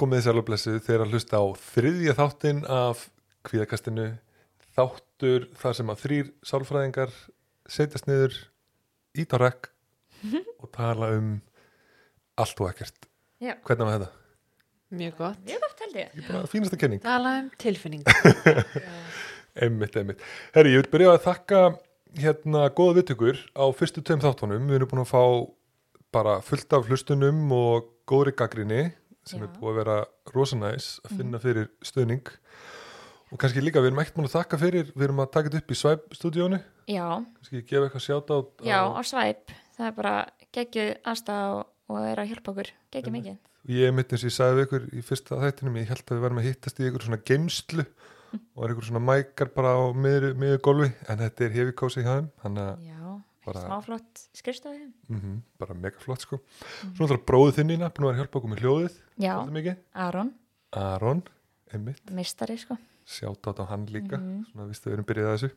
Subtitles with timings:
[0.00, 1.44] komið þess alveg blessu þegar að hlusta á
[1.74, 3.02] þriðja þáttinn af
[3.48, 4.06] kvíðakastinu
[4.76, 7.12] þáttur þar sem að þrýr sálfræðingar
[7.70, 8.36] setjast niður
[9.18, 9.70] í tórak
[10.62, 11.34] og tala um
[12.40, 13.08] allt og ekkert
[13.40, 13.54] Já.
[13.66, 14.10] hvernig var þetta?
[14.90, 15.42] Mjög gott.
[15.46, 16.08] Mjög gott held ég.
[16.18, 18.02] Ég er bara fínasta kenning Tala um tilfinning.
[19.62, 20.24] Einmitt, einmitt.
[20.54, 21.60] Herri, ég vil byrja að þakka
[22.18, 24.66] hérna góða viðtökur á fyrstu tveim þáttunum.
[24.70, 25.22] Við erum búin að fá
[26.14, 28.82] bara fullt af hlustunum og góðri gaggrinni
[29.30, 29.46] sem Já.
[29.46, 29.96] er búið að vera
[30.34, 32.30] rosanæs að finna fyrir stöðning
[33.30, 35.62] og kannski líka við erum ekkert búin að þakka fyrir við erum að taka þetta
[35.62, 37.06] upp í Svæp-stúdíónu Já,
[37.38, 39.54] kannski gefa eitthvað sjátt á já, á svæp.
[39.76, 40.14] Það er bara
[40.56, 42.70] geggjuð aðstæða og, er að hjálpa okkur.
[42.90, 43.36] Geggjuð mikið.
[43.70, 46.40] ég mitt eins og ég sagði ykkur í fyrsta þættinum ég held að við varum
[46.40, 47.84] að hittast í ykkur svona geimslu
[48.56, 52.12] og er ykkur svona mækar bara á miður, golfi en þetta er hefi kósi hjá
[52.16, 52.84] þeim þannig að
[53.58, 54.92] smáflott skrifstofi.
[55.08, 56.38] mm bara mega flott sko.
[56.94, 59.34] Svo náttúrulega bróðu þinnina, búin að vera að hjálpa okkur með hljóðið Já,
[59.94, 60.34] Aron,
[60.72, 61.22] Aron
[61.72, 62.76] einmitt, mistari sko.
[63.06, 64.44] sjátt á hann líka Mhm.
[64.52, 65.50] svona vistu við erum byrjað að þessu.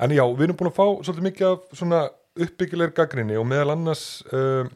[0.00, 3.70] En já, við erum búin að fá svolítið mikið af svona uppbyggilegur gaggrinni og meðal
[3.72, 4.68] annars um,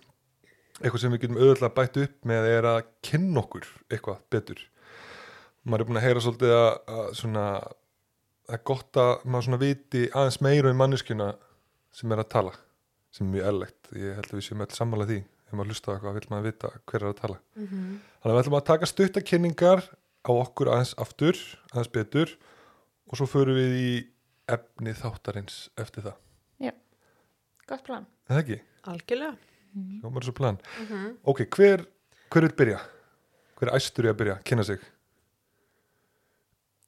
[0.80, 4.58] eitthvað sem við getum auðvitað bætt upp með er að kynna okkur eitthvað betur.
[5.64, 7.44] Maður er búin að heyra svolítið að, að svona
[8.46, 11.28] það er gott að maður svona viti aðeins meira um manneskjuna
[11.92, 12.52] sem er að tala
[13.12, 15.86] sem er mjög eðlegt, ég held að við séum öll sammála því ef maður hlusta
[15.88, 17.38] á eitthvað, vil maður vita hver er að tala.
[17.58, 19.80] Þannig að við ætlum að taka stuttakynningar
[20.24, 21.36] á okkur aðeins aftur
[21.74, 22.28] aðeins betur
[23.10, 23.92] og svo förum við í
[24.52, 26.16] efni þáttarins eftir það,
[27.68, 28.08] Gott plan.
[28.26, 28.56] er það ekki?
[28.90, 29.36] Algjörlega.
[30.02, 30.58] Hljómar þessu plan.
[30.82, 31.84] Mm ok, hver,
[32.32, 32.80] hver vil byrja?
[33.62, 34.80] hver er æstur í að byrja, kynna sig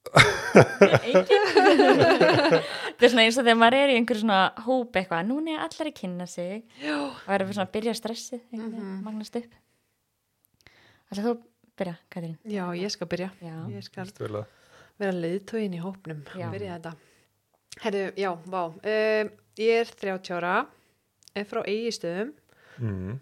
[3.05, 5.59] Þetta er svona eins og þegar maður er í einhverju svona hóp eitthvað, núna er
[5.61, 8.63] allar að kynna sig og erum við svona að byrja stressið, mm.
[8.63, 8.95] -hmm.
[9.05, 9.59] magnast upp.
[11.13, 11.43] Ætlar þú að
[11.77, 12.39] byrja, Katrín?
[12.49, 13.29] Já, ég skal byrja.
[13.45, 13.57] Já.
[13.75, 14.47] Ég skal að-
[14.97, 16.25] vera leiðtógin í hópnum.
[16.33, 16.49] Já.
[16.51, 16.95] Byrja þetta.
[17.85, 18.65] Herru, já, vá.
[18.73, 20.67] Um, ég er 30 ára,
[21.37, 22.33] er frá eigistöðum,
[22.79, 23.21] mm,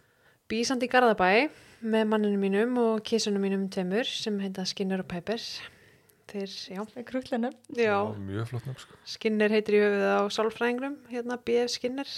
[0.49, 1.51] bísandi í Garðabæ
[1.83, 5.41] með manninu mínum og kísunum mínum tveimur sem heita Skinner og Piper.
[6.31, 6.83] Þeir, já.
[6.97, 7.57] Er nöfn.
[7.77, 9.01] Já, mjög flott nöfn sko.
[9.17, 11.75] Skinner heitir í höfuð á sálfræðingrum, hérna B.F.
[11.75, 12.13] Skinner.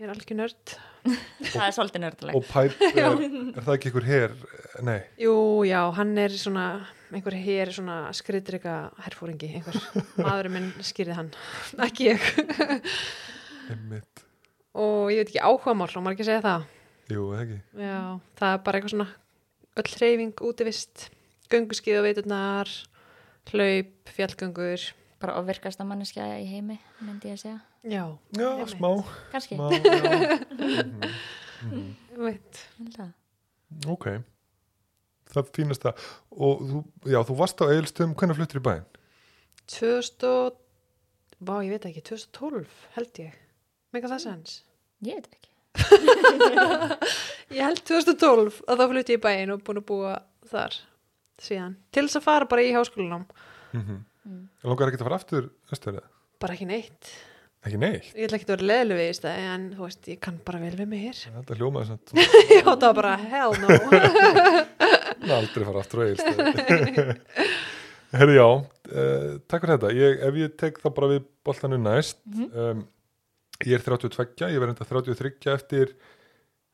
[0.00, 0.72] Ég er algjör nörd.
[1.52, 2.36] Það er svolítið nördulegt.
[2.36, 3.20] og Pipe, er,
[3.56, 4.34] er það ekki ykkur her
[4.84, 5.34] nei, Jú,
[5.68, 6.64] já, hann er svona,
[7.08, 8.74] einhver hér svona skriðdrika
[9.06, 9.78] herfóringi, einhver
[10.24, 11.30] maðurinn minn skýrði hann,
[11.86, 12.26] ekki ég.
[13.72, 14.26] einmitt
[14.76, 16.68] og ég veit ekki áhugamál, má maður ekki segja það.
[17.14, 17.96] jú, ekki Já,
[18.42, 19.08] það er bara eitthvað svona
[19.80, 21.06] öll hreyfing, útivist,
[21.50, 22.74] gönguskið og veiturnar,
[23.52, 24.88] hlaup, fjallgöngur.
[25.20, 27.58] Bara ofvirkasta manneskja í heimi, myndi ég að segja.
[27.90, 28.04] Já,
[28.36, 28.90] já, smá,
[29.32, 29.80] Kanski, smá já.
[32.24, 32.60] Veit.
[32.80, 33.10] ég held það.
[33.92, 34.06] ok
[35.30, 36.06] það fínast það
[36.46, 36.80] og þú,
[37.12, 38.88] já, þú varst á eilstum, hvernig fluttir í bæinn?
[39.70, 40.58] 2000 og,
[41.38, 43.36] vá, ég veit ekki, 2012 held ég.
[43.94, 44.56] Mega það sens.
[45.06, 45.48] Ég veit ekki.
[47.54, 50.14] Ég held 2012 að þá flutti ég í bæinn og búin að búa
[50.50, 50.76] þar
[51.40, 51.74] síðan.
[51.92, 53.24] Til þess að fara bara í háskólanám.
[53.72, 53.98] Mm -hmm.
[54.26, 54.48] Mm.
[54.64, 56.00] langar ekki að fara aftur östur
[56.40, 57.10] Bara ekki neitt.
[57.64, 60.20] ekki neitt, Ég ætla ekki að vera leðileg við í stað, en þú veist, ég
[60.20, 61.16] kann bara vel við mig hér.
[61.36, 62.12] þetta hljómaði samt
[62.56, 63.68] Já, það var bara hell no.
[65.40, 66.36] Aldrei fara aftur á eilstum
[68.20, 72.18] herri já uh, takk fyrir þetta, ég, ef ég tek það bara við boltanu næst
[72.26, 72.48] Mhm.
[72.58, 72.88] um,
[73.66, 75.94] ég er 32, ég verði enda 33 eftir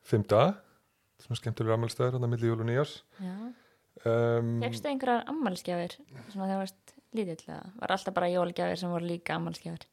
[0.07, 0.55] 5 dag
[1.21, 3.53] svona skemmtilegur ammælstæður hann að milli jól og nýjars Já.
[4.05, 5.97] Um, Fegstu einhverjar ammálsgjafir,
[6.31, 9.87] svona þegar þú varst lítill, eða var alltaf bara jólgjafir sem voru líka ammálsgjafir?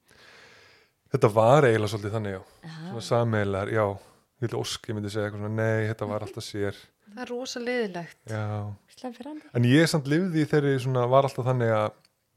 [1.15, 2.41] þetta var eiginlega svolítið þannig já.
[2.65, 2.75] Já.
[2.89, 3.85] svona sameilar, já.
[4.43, 6.81] Ég vil ósk, ég myndi segja eitthvað svona, nei, þetta var alltaf sér.
[7.05, 8.19] Það er rosa leðilegt.
[8.29, 8.47] já,
[9.55, 11.87] en ég samt lifði í þeirri svona, var alltaf þannig að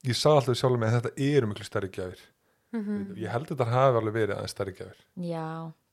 [0.08, 2.22] ég sagði alltaf sjálf með að þetta eru miklu stærri gjafir.
[2.76, 5.02] Mm ég held að þetta hafi alveg verið aðeins stærri gjafir.
[5.26, 5.48] Já,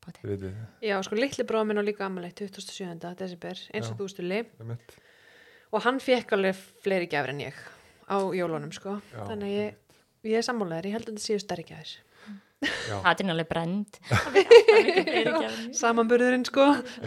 [0.05, 0.55] veitir,
[0.85, 3.15] Já, sko, litli bróða minn og líka ammali 27.
[3.17, 4.43] desember, eins og þú stuli.
[4.61, 4.99] einmitt
[5.75, 7.57] Og hann fekk alveg fleiri gjafir en ég
[8.07, 8.99] á jólunum, sko.
[9.11, 9.79] Já, Þannig að ég,
[10.31, 11.95] ég er sammálaður, ég held að þetta séu stærri gjafir.
[12.65, 13.97] já, Það er alveg brend.
[14.09, 15.65] Það alltaf mikið fleiri gjafir.
[15.81, 16.67] Samanburðurinn, sko,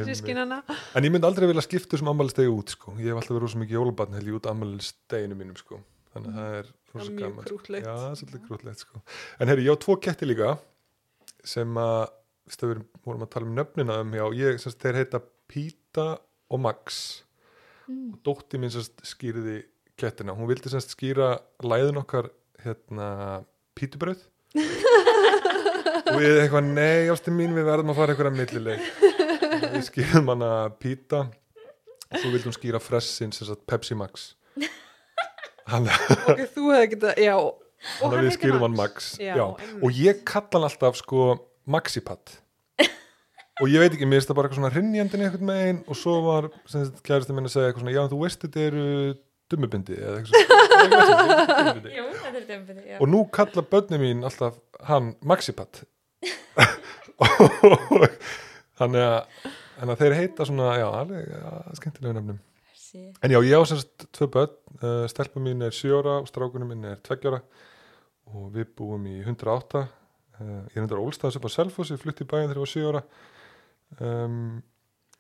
[0.10, 0.58] sískinana.
[0.98, 2.94] en ég myndi aldrei vilja skipta þessum ammælistegi út sko.
[3.00, 5.80] ég hef alltaf verið rosa mikið jólabarn held ég út ammælisteginu mínum sko.
[6.14, 7.88] þannig að það er rosa mjög gaman krúttlegt.
[7.88, 9.02] já, það er svolítið krútlegt sko.
[9.40, 10.52] en herri, ég á tvo ketti líka
[11.48, 12.04] sem að
[12.52, 16.08] við vorum, vorum að tala um nöfnina um já, ég, semst, þeir heita Píta
[16.52, 17.24] og Max
[17.88, 18.14] Mm.
[18.14, 19.62] og dótti mín semst skýrði
[19.98, 22.30] kettina, hún vildi semst skýra læðin okkar
[22.66, 23.46] hérna
[23.78, 24.26] pítubröð
[26.12, 28.84] og við eitthvað, nei, ástu mín við verðum að fara eitthvað að millileg
[29.74, 30.52] við skýrðum hana
[30.82, 31.28] píta.
[32.08, 34.30] Og svo vildi hún skýra fressin sem sagt Pepsi Max.
[35.68, 35.90] Hann,
[36.32, 39.10] ok, þú hefði getað, já og hann heitir skýrum hann Max.
[39.20, 39.46] Já, já.
[39.60, 39.84] einmitt.
[39.84, 41.26] og ég kalla hann alltaf sko
[41.68, 42.38] Maxipad
[43.58, 46.14] og ég veit ekki, mér finnst það bara eitthvað svona hrinnjandin einhvern megin og svo
[46.26, 46.44] var
[47.08, 48.86] kærasti minn að segja eitthvað svona, já en þú veist þetta eru
[49.52, 50.42] dummubindi eða eitthvað
[53.02, 54.54] og nú kalla börni mín alltaf
[54.90, 55.74] hann Maxipad
[57.18, 57.32] og
[58.80, 59.20] þannig að,
[59.86, 62.40] að þeir heita svona, já, alveg ja, skemmtilegu nefnum
[62.98, 66.72] en já, ég á semst tvö börn uh, stelpa mín er 7 ára og strákunum
[66.72, 67.42] minn er 2 ára.
[68.28, 69.88] Og við búum í 108 uh,
[70.42, 73.04] ég er endur ólstæðs upp á Selfossi flutti í bæinn þegar ég var 7 ára
[74.00, 74.42] um,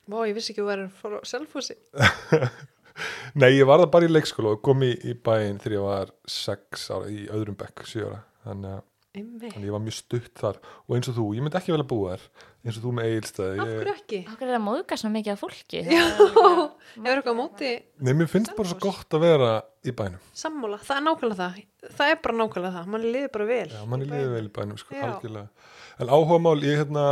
[0.07, 1.75] Vá, ég vissi ekki að þú væri frá Selfossi.
[3.37, 6.13] Nei, ég var það bara í leikskóla og kom í, í bæinn þegar ég var
[6.31, 8.21] 6 ára í öðrum bekk 7 ára.
[8.47, 8.85] Þannig að.
[9.17, 10.57] Þannig ég var mjög stutt þar.
[10.85, 12.25] Og eins og þú, ég myndi ekki velja búa þar.
[12.67, 14.19] Eins og þú með eigilstæði hverju ekki?
[14.31, 15.81] Akkur er það móðgast svona mikið af fólki?
[15.87, 16.03] Já,
[17.07, 17.71] hefur eitthvað móti
[18.03, 19.49] Nei, mér finnst bara svo gott að vera
[19.81, 20.21] í bænum.
[20.37, 21.61] Sammála, það er nákvæmlega það.
[21.87, 23.65] Það er bara nákvæmlega það, mann liður bara vel.
[23.73, 24.35] Já, mann er í liðið bænum.
[24.37, 25.71] vel í bænum, sko, algjörlega.
[25.97, 27.07] En áhuga mál, ég hérna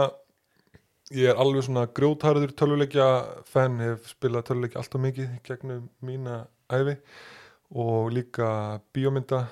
[1.13, 3.07] ég er alveg svona grjótharður töluleikja
[3.49, 6.95] fan, hef spilað töluleikja alltaf mikið gegnum mína æfi
[7.75, 9.45] og líka bíómynda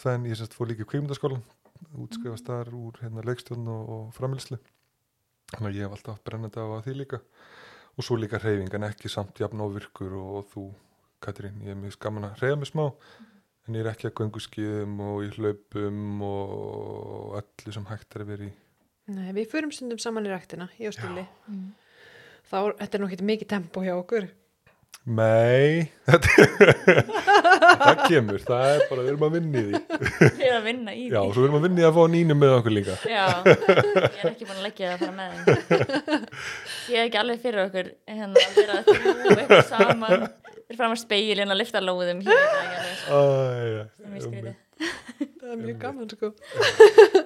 [0.00, 1.44] fan, ég sérst fór líka kvímyndaskólan
[2.00, 4.58] útskrifast þar úr hérna, leikstjórn og, og framilslu
[5.52, 7.20] þannig að ég hef alltaf brennandi á því líka.
[7.94, 10.64] Og svo líka hreyfing en ekki samt jafn ofirkur og, og þú
[11.24, 12.82] Katrín, ég er mjög skaman að hreyfa mig smá
[13.64, 18.24] en ég er ekki að göngu skíðum og í hlaupum og öllu sem hægt er
[18.24, 18.52] að vera í
[19.12, 21.66] Nei, við förum stundum saman í ræktina, ég og Stili Mm.
[22.48, 24.30] þá, þetta er nú ekki mikið tempo hjá okkur
[25.04, 29.80] Nei það kemur það er bara, við erum að vinna í því
[30.38, 31.32] Við erum að vinna í Já, því.
[31.34, 34.30] svo við erum að vinna í að fá nínu með okkur líka Já, ég er
[34.30, 36.24] ekki búin að leggja það að fara með þeim.
[36.94, 40.24] Ég er ekki alveg fyrir okkur hérna að vera þrjú eitthvað saman.
[40.64, 42.40] Þeir fram að speilin að lifta lóðum hér.
[42.40, 43.20] Það er ekki alveg Æ,
[43.74, 44.54] ja, það er mjög skrítið.
[45.40, 46.30] það er mjög gaman sko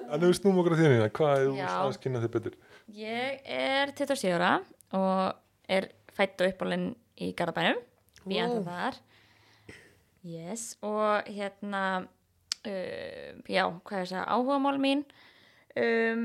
[0.09, 2.57] En við snúum okkur að þínu hvað er þú að skynna þig betur
[2.99, 4.51] Ég er 27 ára
[4.97, 6.87] og er fætt og uppálinn
[7.21, 7.77] í Garabænum.
[8.25, 8.55] Við Wow.
[8.59, 8.97] enda þar.
[10.25, 11.81] Yes, og hérna,
[12.67, 15.03] uh, já, hvað er það, áhugamál mín.
[15.79, 16.23] Um,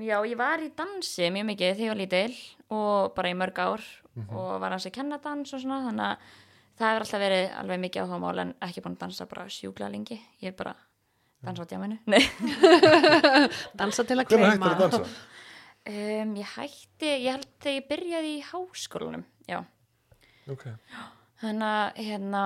[0.00, 2.38] já, ég var í dansi mjög mikið þegar ég var lítil
[2.70, 3.84] og bara í mörg ár
[4.30, 6.16] og var hans að kenna dans og svona, þannig að
[6.80, 10.16] það hefur alltaf verið alveg mikið áhugamál en ekki búin að dansa bara sjúkla lengi.
[10.40, 10.72] Ég er bara
[11.44, 11.98] dansa á djáminu.
[12.12, 12.22] Nei.
[13.76, 15.28] dansa til að Hvernig kleima hættir að dansa?
[15.90, 19.62] Um, ég hætti, ég held þegar ég byrjaði í háskólanum, já.
[20.50, 20.66] Ok,
[21.40, 22.42] Þannig að hérna,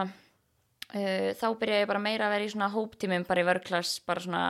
[0.95, 4.23] uh, þá byrjaði ég bara meira að vera í svona hóptímum, bara í vörklass, bara
[4.23, 4.45] svona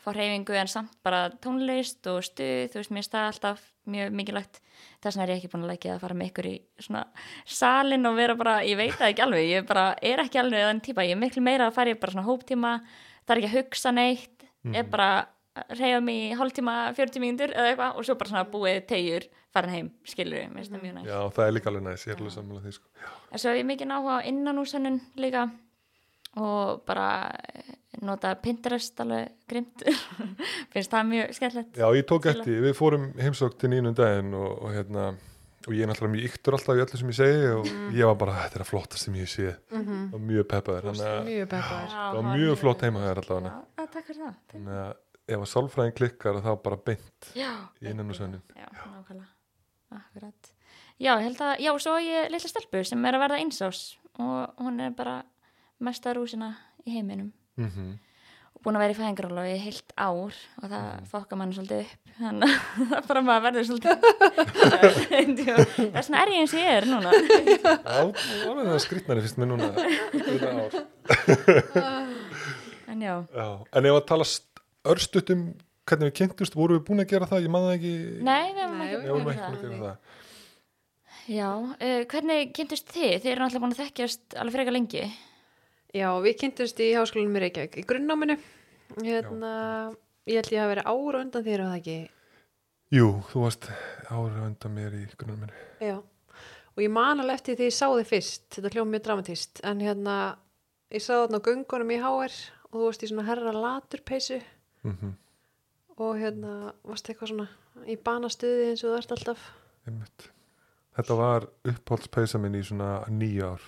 [0.00, 4.60] fá hreyfingu en samt bara tónlist og stuð, þú veist, mér það alltaf mjög mikilvægt.
[5.00, 7.02] Þess vegna er ég ekki búin að leggja að fara með ykkur í svona
[7.48, 10.84] salin og vera bara, ég veit það ekki alveg, ég bara er ekki alveg þann
[10.86, 12.72] típa, ég er miklu meira að fara í bara svona hóptíma,
[13.24, 15.10] það er ekki að hugsa neitt, er bara
[15.60, 19.26] að reyða mig í hálftíma, 40 mínútur eða eitthvað og svo bara svona búið tegjur
[19.50, 21.10] farin heim, skilur við, mér finnst það mjög næst.
[21.10, 22.92] já, það er líka alveg næst, ég er alveg sammála því sko.
[23.32, 25.48] En svo hef ég mikið áhuga á innanúsönnun líka
[26.36, 27.72] og bara eh,
[28.06, 29.82] nota Pinterest alveg grimt.
[30.72, 31.80] Finnst það mjög skemmtilegt.
[31.80, 35.08] Já, ég tók eftir, við fórum heimsók til nýnum daginn og, og hérna
[35.68, 38.14] og ég er náttúrulega mjög yktur alltaf í öllu sem ég segi og ég var
[38.22, 39.98] bara, þetta er að flottast sem ég sé Mhm.
[40.16, 40.86] og mjög peppaður.
[41.26, 41.90] Mjög peppaður.
[41.90, 44.38] Já, það var mjög flott heima þér allavega Já, að takk fyrir það.
[44.54, 44.94] Þannig að
[45.30, 47.50] ef að sálfræðin klikkar þá bara beint Já,
[47.82, 49.28] í innan og sönnun Já, nákvæmlega.
[50.00, 50.50] Akkurat.
[51.00, 53.82] Já, held að, já, svo ég litla stelpu sem er að verða einsás
[54.20, 55.18] og hún er bara
[55.80, 56.54] mesta rúsina
[56.86, 57.32] í heiminum.
[57.60, 57.90] Mm -hmm.
[58.54, 60.32] og búin að vera í fæðingaróla í heilt ár
[60.62, 63.96] og það fokkar mann svolítið upp þannig að það bara maður verður svolítið
[65.94, 67.10] þess vegna er ég eins og ég er núna.
[67.12, 68.00] Já,
[68.48, 70.72] alveg það skrýtnari fyrst mér núna þetta ár.
[72.88, 75.42] en já, Já, en ef að tala st- örstutt um
[75.90, 77.92] hvernig við kynntust, vorum við búin að gera það, ég maður ekki.
[78.22, 79.96] Nei, við ekki vorum búin ekki að búin að það gera það.
[81.30, 83.12] Já, uh, hvernig kynntust þið?
[83.22, 85.02] Þið eru náttúrulega búin að þekkjast alveg frekar lengi
[85.96, 88.36] já, við kynntumst í háskólanum í Reykjavík í grunnnáminu
[89.00, 89.52] hérna,
[90.28, 91.98] ég held ég að vera ára undan þér og það ekki
[92.90, 93.70] Jú, þú varst
[94.10, 97.86] ára undan mér í grunnum minni Já, og ég man alveg eftir því ég sá
[97.86, 100.16] þið fyrst, þetta hljóð mjög dramatist, en hérna,
[100.90, 102.38] ég sá þarna á göngunum í HR
[102.70, 104.40] og þú varst í svona herra laturpeysu
[104.86, 105.18] mm
[106.00, 107.46] og hérna, varst eitthvað svona
[107.90, 109.42] í banastuði eins og þú ert alltaf.
[109.88, 110.30] Einmitt.
[110.96, 113.66] Þetta var uppáhaldspeisa minn í svona nýja ár.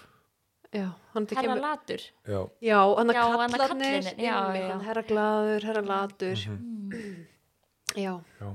[0.73, 2.39] Já, hann Herra kemur, latur Já.
[2.65, 4.69] já, hann já.
[4.71, 7.27] hann herra glaður, herra latur, mhm,
[8.07, 8.49] já, Já.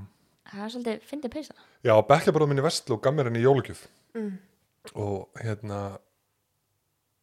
[0.48, 1.54] Það er svolítið fyndið peysa
[1.86, 3.86] Já, bekkjabráð minni Vestló gaf mér henni í jólugjöf.
[4.16, 4.34] mm.
[4.94, 5.78] og hérna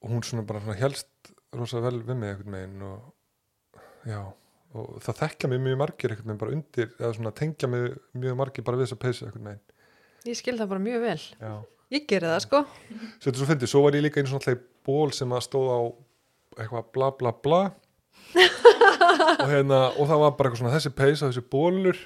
[0.06, 4.22] og hún svona bara svona helst rosa vel við mig einhvern veginn og já,
[4.75, 8.38] og það þekkja mig mjög margir einhvern veginn bara undir, eða svona tengja mig mjög
[8.38, 9.66] margir bara við þess að peysa einhvern veginn
[10.25, 11.20] Ég skil það bara mjög vel.
[11.42, 11.54] já.
[11.94, 12.60] Ég geri það sko.
[12.66, 15.46] Svo þetta er svo fyndið, svo var ég líka einu svona alltaf ból sem að
[15.48, 15.80] stóð á
[16.62, 17.62] eitthvað bla bla bla
[19.42, 22.00] og hérna, og það var bara eitthvað svona þessi peysa, þessi bólur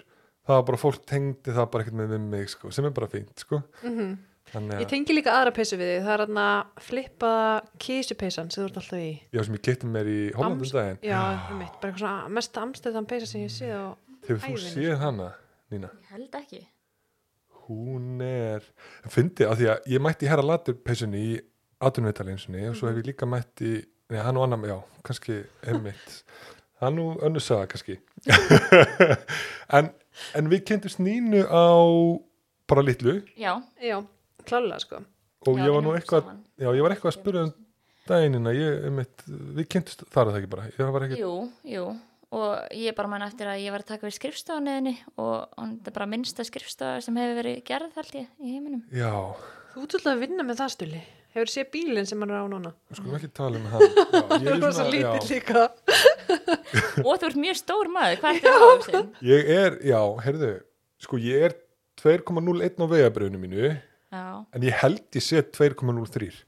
[0.50, 3.12] það var bara fólk tengdi það bara ekkert með við mig sko, sem er bara
[3.12, 4.18] fínt sko Mm
[4.50, 6.00] þannig Ég að, tengi líka aðra peysu við þig.
[6.08, 7.32] Það er hann að flippa
[7.86, 9.10] kísupeysan sem þú ert alltaf í.
[9.30, 11.20] já sem ég getið mér í Hollandum daginn, Já,
[11.54, 11.76] um mitt.
[11.78, 13.94] Bara eitthvað svona mesta amstæðan peysa sem ég sé á.
[14.26, 15.28] hefur þú ævinni, séð hana
[15.70, 15.92] Nína?
[16.02, 16.64] Ég held ekki.
[17.68, 18.66] hún er
[19.14, 21.38] fyndið af því að ég mætti herra latur peysunni í
[21.82, 23.74] atunvitalinsunni og svo hef ég líka mætti
[24.10, 26.24] neða hann og annar, já, kannski einmitt
[26.82, 28.00] hann og önnu saga kannski
[29.78, 29.90] en,
[30.36, 31.64] en við kynntumst Nínu á
[32.70, 33.56] bara litlu Já.
[33.82, 33.98] Já,
[34.46, 35.02] klálega sko.
[35.48, 36.44] og já, ég var nú eitthvað saman.
[36.60, 37.54] já, ég var eitthvað að spyrja um
[38.10, 41.34] daginina ég, einmitt, við kynntust þar að það ekki bara ég var ekki, Jú,
[41.70, 41.88] jú.
[42.30, 45.94] Og ég bara man eftir að ég var að taka við skrifstofaneðinni og hún er
[45.96, 48.84] bara minnsta skrifstofa sem hefur verið gerð held ég í heiminum.
[48.94, 49.10] já,
[49.74, 51.02] Þú ert alltaf að vinna með það stuli.
[51.36, 52.72] Hefur séð bílinn sem hann er á núna?
[52.90, 53.84] við skulum ekki tala um hann.
[53.86, 55.66] Já, ég, Það er rosa já, líka.
[57.06, 59.12] og þú ert mjög stór maður, hvað er það á þessum?
[59.30, 60.50] ég er, já, heyrðu
[61.06, 61.56] sko ég er
[62.02, 63.70] 2,01 á vegabröðinu mínu
[64.10, 64.24] Já,
[64.58, 66.42] en ég held ég sé 2,03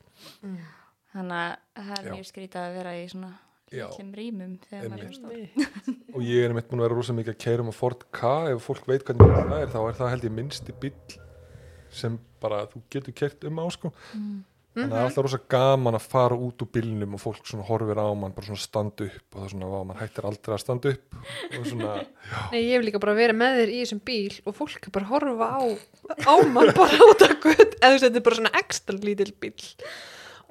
[1.11, 3.31] þannig að það er mjög skrítið að vera í svona
[3.71, 5.97] litlum rýmum þegar maður er stór.
[6.15, 8.31] og ég er meitt búin að vera rosa mikið að kæra um að Ford K
[8.51, 11.19] ef fólk veit hvernig það er þá er það held ég minnsti bíll
[12.01, 13.91] sem bara þú getur kert um á sko
[14.71, 17.65] þannig að það er alltaf rosa gaman að fara út úr bílnum og fólk svona
[17.67, 20.55] horfir á mann bara svona standa upp og það er svona, vá, mann hættir aldrei
[20.55, 21.17] að standa upp
[21.59, 21.95] og svona,
[22.53, 25.07] Nei, ég hef líka bara verið með þér í þessum bíl og fólk er bara
[25.07, 25.61] að horfa á,
[26.23, 27.75] á mann bara út af gutt.
[27.81, 29.67] Eða þú veist, þetta er bara svona ekstra lítill bíl.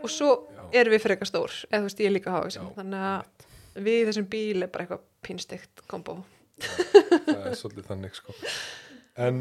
[0.00, 0.62] Og svo Já.
[0.82, 1.56] erum við frekar stór.
[1.70, 2.68] Eða þú veist, ég líka hávísum.
[2.68, 2.76] Já.
[2.80, 6.20] Þannig að við í þessum bíl er bara eitthvað pínstegt kombo.
[6.60, 8.34] það er svolítið þannig sko
[9.24, 9.38] en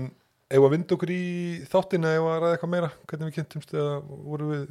[0.50, 1.24] ef að vinda okkur í
[1.70, 3.96] þáttina ef að ræða eitthvað meira, hvernig við kynntumst eða
[4.30, 4.64] voru við,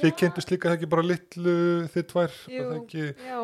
[0.00, 1.56] þið kynntust líka það ekki bara litlu
[1.94, 2.36] þið tvær?
[2.52, 2.66] Jú.
[2.80, 3.38] ekki, Já.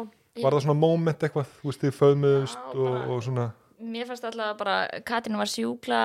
[0.44, 3.48] var það svona moment eitthvað, þú veist þið föðmuðust Já, og, og svona
[3.82, 6.02] Mér fannst alltaf bara, Katrin var sjúkla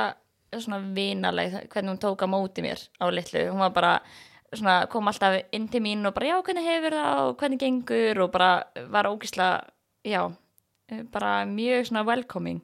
[0.58, 3.94] svona vinaleg, hvernig hún tók á móti mér á litlu, hún var bara
[4.50, 8.24] svona, kom alltaf inn til mín og bara já, hvernig hefur það og hvernig gengur?
[8.26, 8.52] og bara
[8.90, 9.68] var ógislega,
[10.08, 10.24] já
[11.12, 12.62] bara mjög svona welcoming.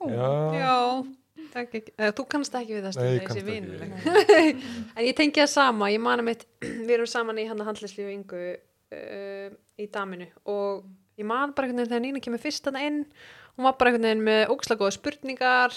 [0.00, 1.04] Já, Já.
[1.52, 1.92] Takk ekki.
[1.96, 3.52] Eða, þú kannst ekki við það stundið, kannst þessi ekki.
[3.56, 3.90] vinuleg.
[4.96, 6.42] en ég tengi það sama, ég man að mitt,
[6.86, 10.84] við erum saman í hann að handlisli og yngu uh, í daminu og
[11.18, 13.00] ég man bara einhvern veginn þegar Nína kemur fyrst þarna inn,
[13.56, 15.72] hún var bara einhvern veginn með ógislega góða spurningar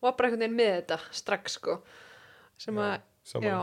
[0.00, 1.78] og var bara einhvern veginn með þetta strax sko.
[2.64, 2.96] Sem að,
[3.26, 3.46] saman.
[3.50, 3.58] já,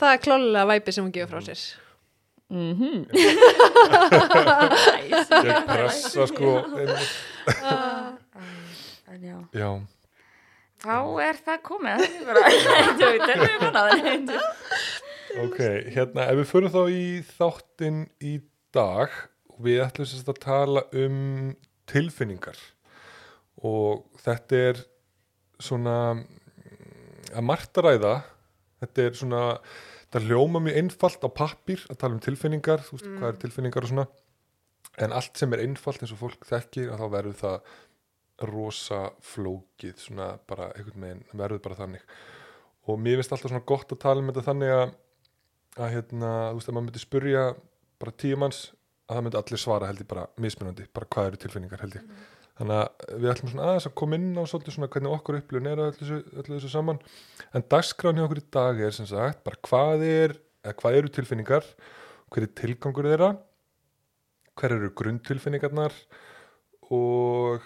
[0.00, 1.64] það er klálega væpi sem hún gefur frá sér.
[2.46, 3.06] mhm
[5.10, 7.10] ég pressa sko einmitt.
[9.10, 9.70] en já já,
[10.86, 12.04] þá er það komið
[13.10, 13.30] er
[15.44, 15.58] ok,
[15.96, 18.36] hérna ef við förum þá í þáttin í
[18.76, 19.12] dag
[19.62, 21.18] við ætlum sérst að tala um
[21.88, 22.58] tilfinningar.
[23.64, 24.80] Og þetta er
[25.62, 28.14] svona mm, að margt að ræða
[28.82, 29.42] þetta er svona
[30.12, 33.86] það hljóma mjög einfalt á pappír að tala um tilfinningar, þú veist hvað er tilfinningar
[33.86, 34.06] og svona.
[35.02, 37.72] En allt sem er einfalt eins og fólk þekkir að þá verður það
[38.44, 42.04] rosa flókið svona bara einhvern veginn verður bara þannig.
[42.86, 44.94] Og mér finnst alltaf svona gott að tala um þetta þannig að,
[45.80, 47.44] að hérna, þú veist, að maður myndi spurja
[48.02, 48.62] bara tíu manns
[49.06, 52.14] að það myndi allir svara held ég bara mismunandi, bara hvað eru tilfinningar held ég.
[52.56, 55.68] Þannig að við ætlum svona aðeins að koma inn á svolítið svona hvernig okkur upplifun
[55.70, 57.00] er öllu þessu, öllu þessu saman.
[57.52, 61.12] En dagskráin hjá okkur í dag er sem sagt bara hvað er, eða hvað eru
[61.12, 61.68] tilfinningar
[62.32, 63.30] hver er tilgangur þeirra
[64.56, 65.94] hver eru grunntilfinningarnar
[66.96, 67.64] og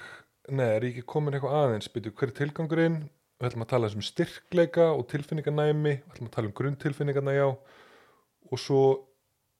[0.50, 1.90] nei, er ég ekki komin eitthvað aðeins?
[1.94, 2.98] Byrju, hver er tilgangurinn?
[3.40, 7.46] Við ætlum að tala um styrkleika og tilfinningarnæmi við ætlum að tala um grunntilfinningarna já.
[8.50, 8.82] Og svo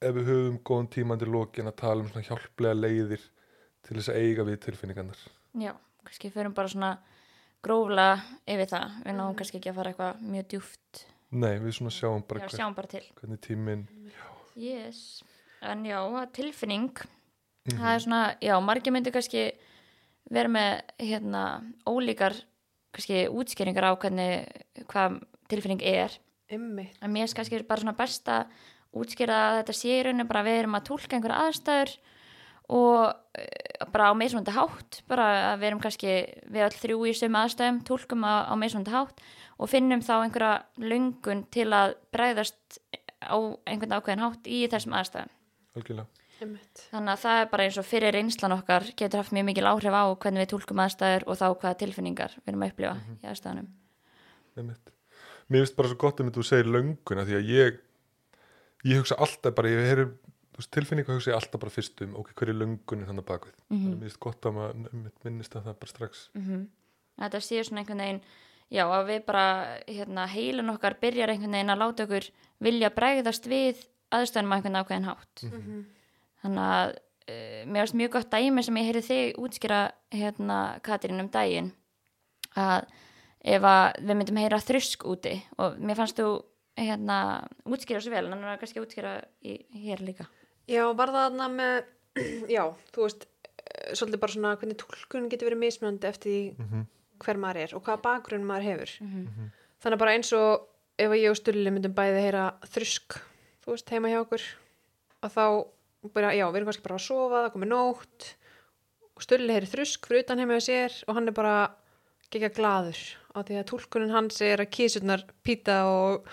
[0.01, 3.25] ef við höfum góðan tíma til lokin að tala um svona hjálplega leiðir
[3.87, 5.23] til þess að eiga við tilfinningarnar.
[5.61, 5.73] Já,
[6.05, 6.93] kannski förum bara svona
[7.65, 9.01] gróflega yfir það.
[9.07, 12.49] Við náum kannski ekki að fara eitthvað mjög djúft nei, við svona sjáum bara já,
[12.49, 13.03] hver, sjáum bara til.
[13.21, 13.87] hvernig tíminn
[14.59, 15.23] yes.
[15.63, 16.01] en já,
[16.35, 16.91] tilfinning.
[17.69, 17.77] Mhm.
[17.79, 19.51] það er svona, já, margir myndir kannski
[20.31, 21.45] vera með hérna
[21.89, 22.37] ólíkar
[22.95, 24.47] kannski útskýringar á hvernig,
[24.91, 25.21] hvað
[25.51, 26.15] tilfinning er.
[26.51, 26.89] Ymmi.
[26.99, 28.45] en mér er kannski bara svona besta
[28.91, 31.93] útskýra að þetta sé í rauninu bara að við erum að tólka einhverja aðstæður
[32.75, 36.17] og uh, bara á meðsvönda hátt bara að við erum kannski
[36.51, 39.23] við öll þrjú í sömu aðstæðum, tólkum á, á meðsvönda hátt
[39.63, 42.81] og finnum þá einhverja lungun til að bregðast
[43.23, 43.39] á
[43.71, 45.37] einhvern ákveðin hátt í þessum aðstæðum.
[45.79, 46.85] Algjörlega Einmitt.
[46.91, 49.97] þannig að það er bara eins og fyrir reynslan okkar getur haft mjög mikil áhrif
[49.97, 53.69] á hvernig við tólkum aðstæður og þá hvaða tilfinningar við erum að upplifa í aðstæðanum
[54.57, 54.91] Einmitt.
[55.51, 57.81] Mér finnst bara svo gott um að þú segir lönguna því að ég
[58.91, 60.09] ég hugsa alltaf bara, ég heyri
[60.71, 63.97] tilfinningu hugsa ég alltaf bara fyrst um ok, hver er löngunin þannig bakvið þannig að
[63.97, 66.29] mér finnst gott að maður minnist að það bara strax.
[66.37, 66.69] Mm
[67.21, 68.21] þetta séu svona einhvern veginn
[68.71, 69.47] já að við bara
[69.89, 72.29] hérna, heilun okkar byrjar einhvern veginn að láta okkur
[72.65, 73.83] vilja bregðast við
[74.15, 75.43] aðstæðanum á einhvern ákveðin hátt.
[75.45, 75.81] Mhm.
[76.43, 79.81] Þannig að uh, mér varst mjög gott dæmi sem ég heyrði þig útskýra
[80.15, 81.73] hérna Katrín um daginn
[82.59, 82.87] að
[83.41, 86.29] ef að við myndum heyra þrusk úti og mér fannst þú
[86.81, 87.17] hérna
[87.69, 90.27] útskýra svo vel en hann var kannski að útskýra í, hér líka
[90.71, 91.79] Já, var það þarna með,
[92.57, 92.63] já,
[92.95, 93.25] þú veist,
[93.59, 96.85] eh, svolítið bara svona hvernig tólkun getur verið mismunandi eftir því Mhm.
[97.21, 98.93] hver maður er og hvaða bakgrunn maður hefur.
[99.83, 100.69] Þannig bara eins og
[101.01, 103.19] ef ég og Stulli myndum bæði heyra þrusk,
[103.65, 104.45] þú veist, heima hjá okkur,
[105.27, 105.45] að þá,
[106.15, 108.31] bara, já, við erum kannski bara að sofa, það komið nótt.
[109.17, 111.57] Og Stulli heyri þrusk fyrir utan heima hjá sér og hann er bara
[112.33, 113.01] gegja glaður
[113.35, 116.31] á því að tólkunin hans er að kísurnar Píta og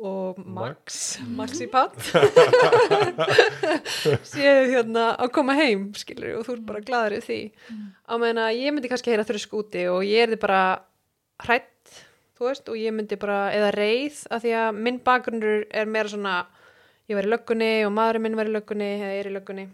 [0.00, 1.98] og Max, Maxi Patt
[4.30, 7.40] séu hérna að koma heim skilur og þú ert bara gladur í því.
[8.08, 10.62] Á meðan að ég myndi kannski heyra þrjusk úti og ég er þið bara
[11.44, 12.00] hrætt
[12.38, 16.12] þú veist og ég myndi bara eða reið af því að minn bakgrunnur er meira
[16.12, 16.38] svona
[17.10, 19.66] ég var í löggunni og maðurinn minn var í löggunni eða er í löggunni.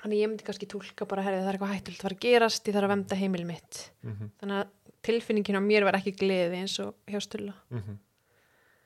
[0.00, 2.68] Þannig ég myndi kannski túlka bara herrið það er eitthvað hættult að fara að gerast
[2.70, 3.80] ég þarf að vemda heimil mitt.
[4.06, 4.30] Mhm.
[4.40, 4.70] þannig að
[5.02, 7.54] tilfinningin á mér var ekki gleði eins og hjá Stulla.
[7.70, 7.98] Mhm.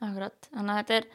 [0.05, 1.05] Akkurat, þannig að þetta er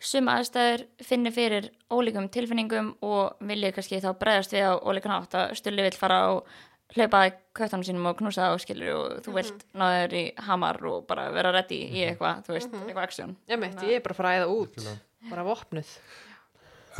[0.00, 5.36] sum aðstæður finni fyrir ólíkum tilfinningum og vilja kannski þá bregðast við á ólíkan hátt
[5.40, 6.46] að stulli vill fara og
[6.94, 10.78] hlaupa í köttanum sínum og knúsa það og skilur og þú vilt náður í hamar
[10.86, 13.36] og bara vera reddi í eitthvað, þú veist, eitthvað aksjón.
[13.48, 14.88] ég, mitt, ég er bara að fara að æða út.
[15.30, 15.90] Bara vopnuð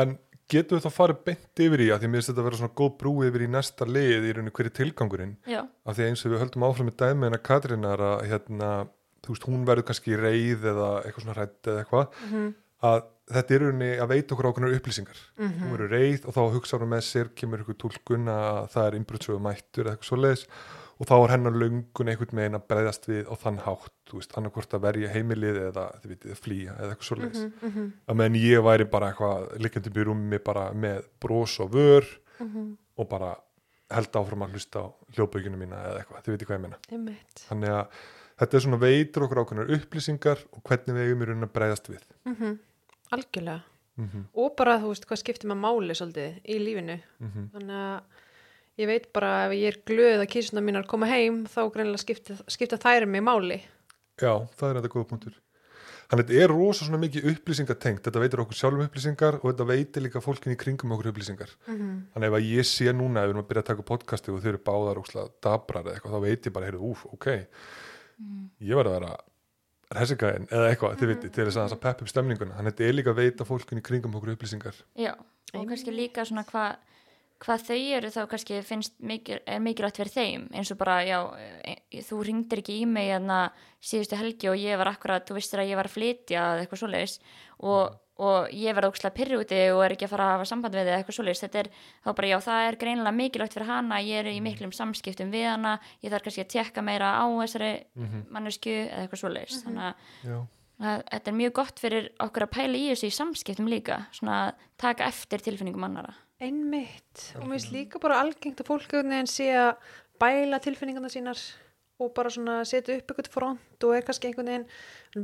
[0.02, 0.18] En
[0.52, 2.76] getur við þá farið beint yfir í að því mér finnst þetta að vera svona
[2.80, 5.34] góð brú yfir í næsta lið í rauninni hverju tilgangurinn?
[5.48, 8.22] Já, af því að eins og við höldum áfram með dæmi en að Katrínar að
[8.30, 8.70] hérna,
[9.26, 12.22] þú veist, hún verður kannski reið eða eitthvað svona hrætt eða eitthvað
[12.86, 15.20] að þetta er í rauninni að veita okkur ákveðnar upplýsingar.
[15.40, 18.98] Hún verður reið og þá hugsa hún með sér kemur ykkur tólkun að það er
[19.00, 20.44] innbrutsögu mættur eða eitthvað svo leiðis
[20.96, 24.76] og þá er hennar löngun einhvern veginn að breyðast við á þann hátt, hann hvort
[24.76, 27.42] að verja heimilið eða, vitið, flýja eða eitthvað svo leiðis
[28.06, 32.08] að meðan ég væri bara eitthvað í rúmi bara með bros og vör
[32.96, 33.34] og bara
[33.92, 36.64] held áfram að hlusta á hljóðbökinu mína eða eitthvað, þið veitir hvað ég
[36.96, 37.42] Einmitt.
[37.46, 38.00] þannig að
[38.40, 41.90] þetta er svona veitur okkur ákveðnar upplýsingar og hvernig við eigum í raunin að breyðast
[41.92, 42.04] við.
[42.26, 42.58] Mhm.
[43.16, 43.62] algjörlega.
[43.96, 46.98] Mm og bara þú veist hvað skiptir maður máli svolítið í lífinu.
[47.20, 47.50] -hmm.
[47.52, 48.02] þannig að
[48.80, 52.38] ég veit bara ef ég er glöð að kísuna mínar koma heim þá greinlega skipta,
[52.50, 53.60] skipta þær mig máli.
[54.20, 55.36] Já, það er þetta góða punktur.
[56.06, 58.02] Þannig að þetta er rosa svona mikið upplýsingatengt.
[58.04, 61.50] Þetta veitir okkur sjálfum upplýsingar og þetta veitir líka fólkin í kringum okkur upplýsingar.
[61.66, 61.96] -hmm.
[62.14, 64.42] Þannig ef að ég sé núna ef við erum að byrja að taka podcasti og
[64.42, 67.26] þau eru báðar óslega dabrar eða eitthvað, þá veit ég bara, heyrðu, úf, ok.
[68.60, 69.16] Ég verð að vera
[69.96, 72.54] resingæðin eða eitthvað, þið veitir, til þess að þess að peppa upp stemninguna.
[72.54, 74.78] Þannig að þetta er líka að veita fólkin í kringum okkur upplýsingar.
[74.94, 75.14] Já,
[75.54, 76.76] og kannski líka svona hvað
[77.42, 80.46] hva þau eru þá kannski finnst mikil, er mikilvægt fyrir þeim.
[80.56, 81.18] Eins og bara, já,
[81.66, 85.36] e, þú ringdir ekki í mig en að síðustu helgi og ég var akkurat, þú
[85.36, 87.18] vistir að ég var að flytja eða eitthvað svoleiðis.
[87.60, 90.78] Og, og ég verði ókslega pyrri úti og er ekki að fara að hafa samband
[90.78, 94.02] við eða eitthvað svoleiðis, þetta er þá bara, já, það er greinilega mikilvægt fyrir hana,
[94.08, 97.72] ég er í miklum samskiptum við hana, ég þarf kannski að tekka meira á þessari
[98.32, 100.38] mannesku eða eitthvað svoleiðis, þannig að Já,
[100.86, 104.02] að þetta er mjög gott fyrir okkur að pæla í þessu í samskiptum líka.
[104.16, 107.30] Svona að taka eftir tilfinningum annara einmitt.
[107.38, 109.72] Og mér finnst líka bara algengt að fólk einhvern veginn sé að
[110.20, 111.40] bæla tilfinningarna sínar
[112.02, 114.66] og bara svona setja upp eitthvað front og er kannski einhvern veginn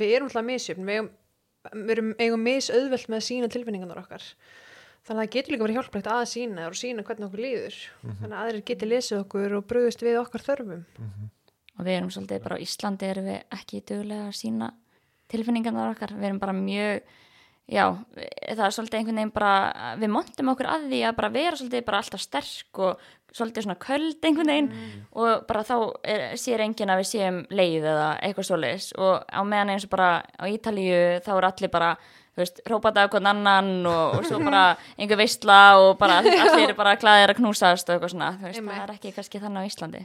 [0.01, 0.89] við erum alltaf misjöfn.
[1.73, 4.25] Við erum eigum misauðvelt með að sína tilfinningarnar okkar.
[5.03, 7.79] Þannig að það getur líka verið hjálplegt að sína og sína hvernig okkur líður.
[8.03, 10.85] Þannig að aðrir geti lesið okkur og bröðust við okkar þörfum.
[11.79, 14.69] Og við erum svolítið bara á Íslandi erum við ekki duglega að sína
[15.33, 17.03] tilfinningarnar okkar, við erum bara mjög
[17.71, 17.85] já,
[18.57, 19.57] það er svolítið einhvern veginn bara,
[20.01, 23.79] við montum okkur að því að bara vera svolítið bara alltaf sterk og svolítið svona
[23.81, 24.73] köld einhvern veginn
[25.17, 29.41] og bara þá er, sér enginn að við séum leið eða eitthvað svoleiðis og á
[29.41, 31.95] meðan eins og bara á Ítalíu þá er allir bara
[32.33, 34.63] þú veist, rópað af hvern annan og, og svo bara
[34.99, 38.61] einhver veistla og bara allir eru bara glæðir að knúsast og eitthvað svona, þú veist,
[38.61, 38.79] Einmitt.
[38.79, 40.03] það er ekki kannski þannig á Íslandi.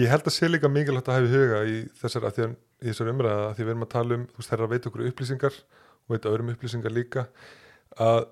[0.00, 2.58] Ég held að sé líka mikilvægt að hafa í huga í þessar, að því að,
[2.84, 4.90] í þessar umræða að því við erum að tala um, þú veist, þeirra að veita
[4.90, 5.58] okkur upplýsingar
[6.04, 7.28] og veita öðrum upplýsingar líka
[8.00, 8.26] að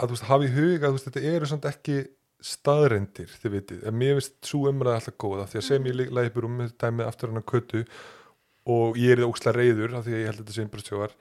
[0.00, 1.96] að þú veist, hafa í huga þú veist, þetta eru samt ekki
[2.44, 6.30] staðrendir, þið vitið, en mér finnst svo umræða alltaf góða, því að sem ég leiði
[6.30, 7.82] upp um með dæmið aftur hann að kötu
[8.74, 11.14] og ég er það ókslega reyður, af því að ég held að þetta sé innbrastjóðar,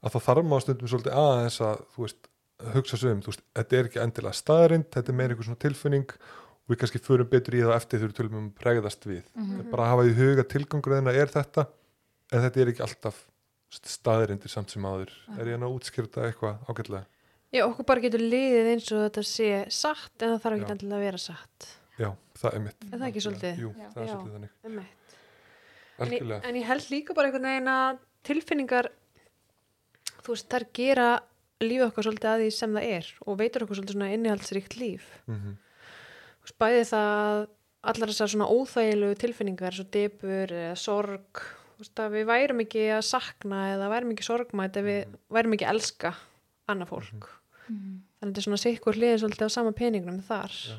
[0.00, 2.30] að það þarf maður stundum svolítið aðeins að, þú veist,
[2.74, 5.62] hugsa svo um, þú veist, þetta er ekki endilega staðrind, þetta er meira einhver svona
[5.62, 6.16] tilfinning
[6.64, 9.24] og við kannski förum betur í það eftir þegar við tölum um bregðast við,
[9.70, 11.66] bara að hafa í huga tilgangur þeirna er þetta,
[12.32, 13.18] en þetta er ekki alltaf
[13.90, 17.06] staðrindir samt sem áður, er ég að útskýrta eitthvað ágætlega?
[17.54, 20.98] Já, okkur bara getur liðið eins og þetta sé satt en það þarf ekki endilega
[20.98, 21.68] að vera satt.
[21.94, 22.08] Já,
[22.40, 22.86] það er mitt.
[22.88, 23.60] Er það ekki svolítið?
[23.62, 23.88] Jú, Já.
[23.92, 24.88] það er svolítið þannig.
[25.94, 28.88] En ég, en ég held líka bara einhvern veginn að tilfinningar,
[30.24, 31.08] þú veist, þær gera
[31.62, 35.10] lífið okkar svolítið að því sem það er og veitur okkur svolítið svona innihaldsríkt líf.
[35.30, 35.60] Mm
[36.44, 37.44] Þú veist, bæði það
[37.88, 41.40] allar þessar svona óþægilegu tilfinningar, svo debur eða sorg,
[42.14, 46.14] við værum ekki að sakna eða værum ekki sorgmætt ef við værum ekki að elska
[46.70, 47.28] annað fólk.
[47.68, 50.52] Þannig að þetta er svona sikkur hliðin svolítið á sama peningnum þar.
[50.54, 50.76] Já.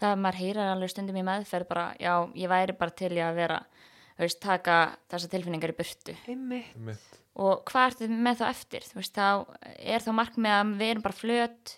[0.00, 3.34] það maður heyrar alveg stundum í meðferð bara, já, ég væri bara til í að
[3.36, 3.58] vera
[4.16, 4.76] þú veist, taka
[5.10, 6.72] þessar tilfinningar í burtu Einmitt.
[6.76, 7.18] Mitt.
[7.40, 9.28] og hvað ertu með þá eftir þú veist, þá
[9.96, 11.74] er þá markmið að við erum bara flöt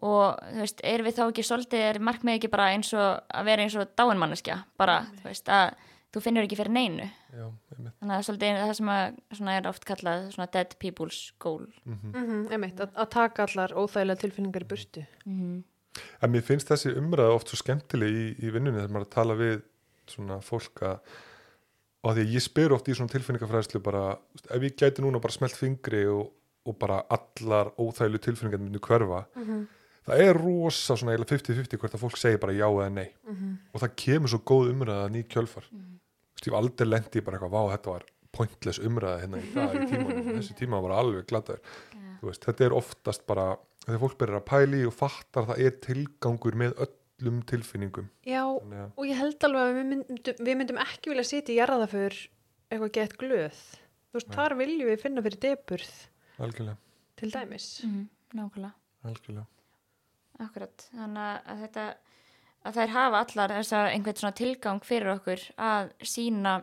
[0.00, 3.48] og þú veist, erum við þá ekki svolítið, er markmið ekki bara eins og að
[3.50, 5.74] vera eins og dáinmanneskja bara, þú veist, að
[6.10, 7.06] þú finnur ekki fyrir neinu.
[7.30, 8.74] Já, þannig að það er svolítið það
[9.38, 11.66] sem er oft kallað svona dead people's goal.
[11.84, 12.12] Mhm.
[12.14, 15.06] Mm einmitt, að, að taka allar óþægilega tilfinningar í burtu.
[15.24, 15.58] mm
[16.22, 19.16] En mér finnst þessi umræða oft svo skemmtileg í, í vinnunni þegar maður er að
[19.16, 19.56] tala við
[20.06, 21.00] svona fólk að
[22.00, 24.04] og því að ég spyr oft í svona tilfinningafræðslu bara,
[24.54, 26.30] ef ég gæti núna bara smelt fingri og,
[26.64, 29.26] og bara allar óþægilu tilfinningar myndu hverfa
[30.06, 33.08] það er rosa svona eiginlega 50-50 hvert að fólk segir bara já eða nei.
[33.74, 35.66] Og það kemur svo góð umræða ný kjölfar.
[35.70, 35.99] Mm -hmm.
[36.46, 39.74] Ég hef aldrei lendi í bara eitthvað, vá þetta var pointless umræða hérna í dag
[39.74, 41.34] í tímanum þessi tíma var alveg
[42.20, 43.44] Þú veist, þetta er oftast bara
[43.86, 48.42] þegar fólk byrjar að pæli og fattar að það er tilgangur með öllum tilfinningum Já,
[48.44, 51.56] Þannig að, og ég held alveg að við myndum, við myndum ekki vilja sitja í
[51.56, 52.18] jarða fyrir
[52.70, 53.62] eitthvað gett glöð.
[54.10, 54.36] Þú veist, Nei.
[54.36, 55.96] þar viljum við finna fyrir deburð
[56.40, 56.76] algjörlega,
[57.20, 57.70] til dæmis.
[57.84, 58.04] -hmm.
[58.36, 58.74] nákvæmlega
[59.08, 59.46] algjörlega
[60.40, 61.84] Akkurat, þannig að þetta
[62.66, 66.58] að þær hafa allar þessar einhvern svona tilgang fyrir okkur að sína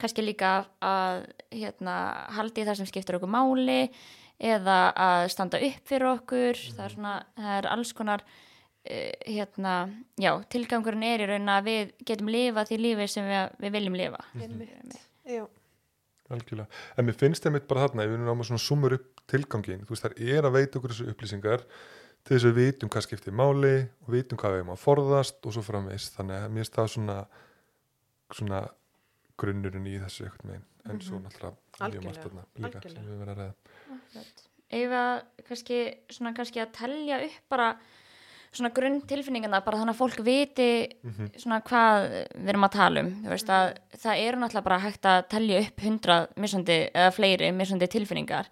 [0.00, 1.96] kannski líka að hérna,
[2.34, 3.84] haldi það sem skiptir okkur máli
[4.42, 6.62] eða að standa upp fyrir okkur.
[6.74, 9.76] Það er svona, það er alls konar uh, hérna,
[10.18, 13.98] já, tilgangurinn er í raun að við getum lifað því lífi sem við, við viljum
[14.00, 14.22] lifa.
[14.40, 14.98] Einmitt.
[15.28, 15.44] Já,
[16.32, 19.84] algjörlega, en mér finnst þeim bara þarna, ef við erum að svona sumur upp tilgangin,
[19.86, 21.66] þú veist, þær er að veita okkur þessu upplýsingar
[22.22, 23.72] til þess að við vitum hvað skiptir máli
[24.04, 27.16] og vitum hvað við erum að forðast og svo framvegis, þannig að mér það svona
[28.32, 28.60] svona
[29.40, 32.94] grunnurinn í þessu eitthvað megin, en svo náttúrulega Algjörlega, margt þarna líka algjörlega.
[32.94, 34.22] sem við verðum að ræða.
[34.72, 35.10] Ef að
[35.48, 35.80] kannski,
[36.12, 37.66] svona kannski að telja upp bara
[38.52, 40.68] svona grunn tilfinningana bara þannig að fólk viti
[41.40, 43.12] svona hvað við erum að tala um.
[43.24, 47.52] Þú veist að það eru náttúrulega bara hægt að telja upp hundrað misandi eða fleiri
[47.56, 48.50] misandi tilfinningar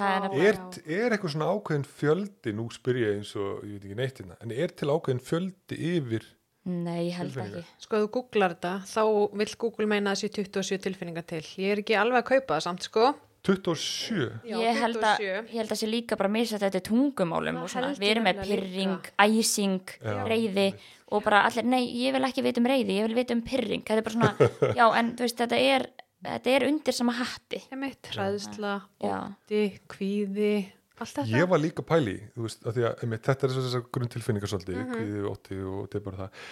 [0.00, 3.98] er Er, er eitthvað svona ákveðin fjöldi, nú spyr ég eins og ég veit ekki
[3.98, 6.24] neitt hérna, en er til ákveðin fjöldi yfir,
[6.62, 9.02] Nei, ég held ekki sko þú googlar þetta, þá
[9.40, 11.42] vill Google meina að sé 27 tilfinningar til.
[11.58, 13.08] Ég er ekki alveg að kaupa það samt, sko.
[13.42, 14.28] 27?
[14.46, 15.50] Já, ég, held að, 27.
[15.50, 18.26] ég held að sé líka bara misað þetta tungumálum Það og svona, held við erum
[18.28, 19.14] með pyrring, líka.
[19.26, 20.14] æsing Já.
[20.30, 20.66] reyði
[21.12, 23.82] og bara allir, nei, ég vil ekki vita um reyði ég vil vita um pyrring,
[23.82, 25.88] þetta er bara svona já, en þú veist, þetta er
[26.22, 29.16] þetta er undir sama hatti Einmitt, hræðsla, Já.
[29.26, 30.52] ótti, kvíði,
[30.98, 31.26] allt þetta.
[31.34, 34.76] Ég var líka pæli, veist, að því að einmitt, þetta er þessar grunn tilfinningar svolítið,
[34.76, 34.84] mm.
[34.86, 35.00] -hmm.
[35.00, 36.42] kvíði, ótti og þetta er bara það.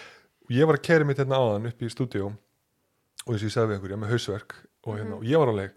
[0.41, 3.53] Og ég var að kæri mitt hérna áðan upp í stúdíó og eins og ég
[3.53, 5.19] sagði við einhverja með hausverk og, hérna, Mhm.
[5.19, 5.71] og ég var alveg,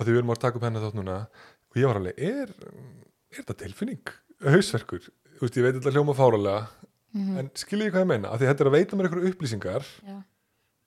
[0.00, 1.16] að því við erum að taka upp hennar þátt núna
[1.70, 2.48] og ég var alveg, er,
[3.30, 4.02] er þetta tilfinning?
[4.42, 5.08] Hausverkur?
[5.40, 6.68] Veist, ég veit þetta hljóma fáralega,
[7.14, 8.28] en skiljið ég hvað ég meina?
[8.30, 10.16] Að því þetta er að veita mér einhverju upplýsingar já.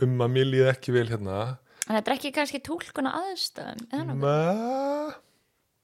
[0.03, 4.17] um að mér líði ekki vel hérna, en þetta er ekki kannski tólkuna aðstöðum eða.
[4.19, 4.37] Ma...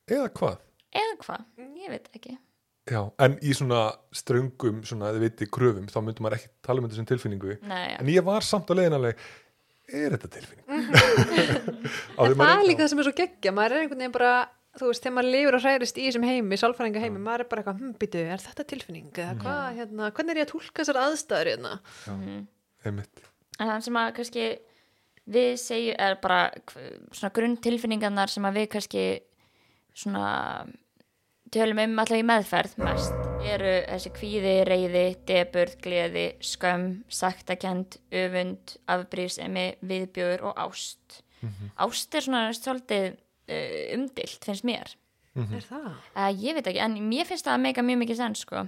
[0.10, 0.62] eða hvað?
[0.96, 2.38] eða hvað, ég veit ekki
[2.90, 3.84] Já, en í svona
[4.16, 7.58] ströngum, svona, þið viti, kröfum, þá myndum maður ekki tala um þetta sem tilfinningu.
[7.70, 7.98] nei, já.
[8.00, 9.20] En ég var samt að leiðin alveg,
[9.90, 10.66] er þetta tilfinning?
[12.18, 14.16] Á því En það er líka það sem er svo geggja, maður er einhvern veginn
[14.16, 14.32] bara,
[14.80, 17.64] þú veist, þegar maður lifur og hræðist í þessum heimi, sálfræðinga heimi, maður er bara
[17.64, 19.12] eitthvað, hm, býtu, er þetta tilfinning?
[19.14, 21.76] Eða hvað, hérna, hvernig er ég að tólka þessar aðstæður hérna?
[22.90, 23.26] Einmitt.
[23.60, 24.50] en það sem að kannski
[25.30, 26.42] við segjum er bara
[27.14, 29.06] svona grunn tilfinningarnar sem að við kannski
[29.94, 30.30] svona
[31.54, 33.16] tölum um alltaf í meðferð mest
[33.50, 41.22] eru þessi kvíði, reyði, deburð, gleði, skömm, saktakend, öfund, afbrísemi, viðbjöður og ást.
[41.80, 44.92] Ást er svona svolítið uh, umdilt, finnst mér.
[45.40, 45.90] Er það?
[46.18, 48.66] uh, ég veit ekki, en mér finnst það að meika mjög mikið sens sko,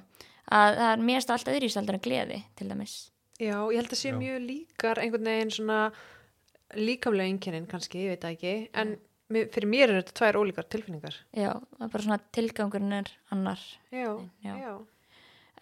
[0.47, 2.95] að það er mér finnst það alltaf heldur en gleði til dæmis
[3.41, 4.17] Já, ég held að sé Já.
[4.19, 5.79] mjög líkar einhvern veginn svona
[6.77, 8.95] líkamlega einkennin kannski, ég veit það ekki en
[9.51, 11.15] fyrir mér eru þetta tvær ólíkar tilfinningar.
[11.31, 13.61] Já, það er bara svona tilgangurinn er annar.
[13.91, 14.09] Já,
[14.43, 14.53] Já.
[14.59, 14.73] já,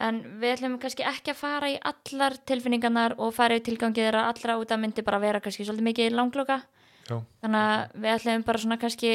[0.08, 4.26] en við ætlum kannski ekki að fara í allar tilfinningarnar og fara í tilgangið þeirra
[4.32, 6.62] allra út að myndi bara vera kannski svolítið mikið langloka.
[7.10, 7.18] Já.
[7.42, 9.14] þannig að við ætlum bara svona kannski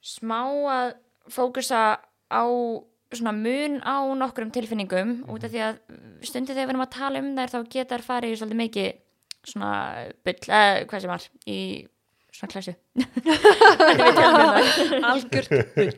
[0.00, 0.40] smá
[0.72, 0.94] að
[1.28, 1.80] fókusa
[2.32, 2.42] á
[3.12, 5.24] svona mun á nokkrum tilfinningum.
[5.32, 5.78] Út af því að
[6.24, 8.90] stundið þegar við erum að tala um þær þá geta þær farið í svolítið mikið
[9.52, 9.72] svona
[10.26, 11.58] bull, eða hvað sem var í
[12.38, 12.74] svona klassu
[14.98, 15.92] um algjört bull.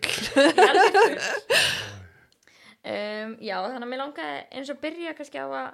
[2.81, 5.67] Um, já, þannig að mér langaði eins og byrja kannski á að,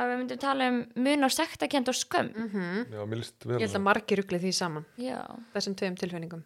[0.00, 2.30] að við myndum tala um mun á sektakend og skömm.
[2.46, 2.94] Mhm.
[2.96, 4.86] Já, mér líst vel Ég held að margir ruggli því saman.
[4.96, 5.18] Já,
[5.52, 6.42] þessum tveim tilfinningum.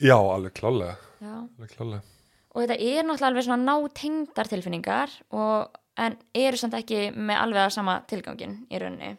[0.00, 1.34] Já, alveg klálega, já.
[1.42, 2.00] Alveg klálega.
[2.54, 7.66] og þetta er náttúrulega alveg svona nátengdar tilfinningar og, en eru samt ekki með alveg
[7.66, 9.12] að sama tilgangin í rauninni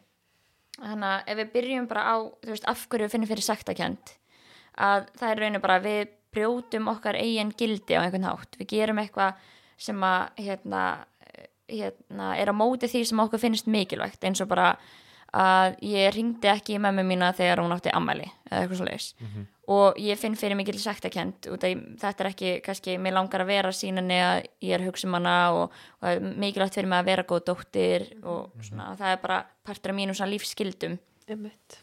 [0.79, 4.13] þannig að ef við byrjum bara á þú veist, af hverju við finnum fyrir sektakend
[4.75, 8.57] að það er rauninni bara við brjótum okkar eigin gildi á einhvern hátt.
[8.59, 9.39] Við gerum eitthvað
[9.79, 10.83] sem að hérna,
[11.71, 14.73] hérna er á móti því sem okkur finnst mikilvægt eins og bara
[15.35, 19.09] að ég ringdi ekki í mömmu mína þegar hún átti ammæli eða eitthvað svo leiðis
[19.71, 23.49] og ég finn fyrir mikil sektakent út af þetta er ekki, kannski, mér langar að
[23.49, 25.73] vera sínunni að ég er að hugsa um hana og,
[26.05, 29.97] og mikilvægt fyrir mig að vera góð dóttir og svona, það er bara partur af
[29.97, 31.79] mínum svona lífsskildum Einmitt.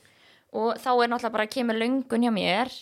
[0.55, 2.73] og þá er náttúrulega bara kemur löngun hjá mér.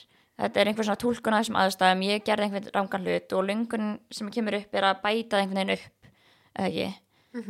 [0.40, 2.02] Þetta er einhver svona tólkun að þessum aðstæðum.
[2.08, 5.74] Ég gerði einhvern rangan hlut og löngun sem kemur upp er að bæta einhvern veginn
[5.76, 6.10] upp
[6.56, 6.86] eða ekki,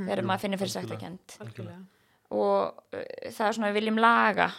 [0.00, 0.72] þegar maður finnir fyrir
[1.44, 1.78] Algjörlega.
[2.30, 4.50] og uh, það er svona við viljum laga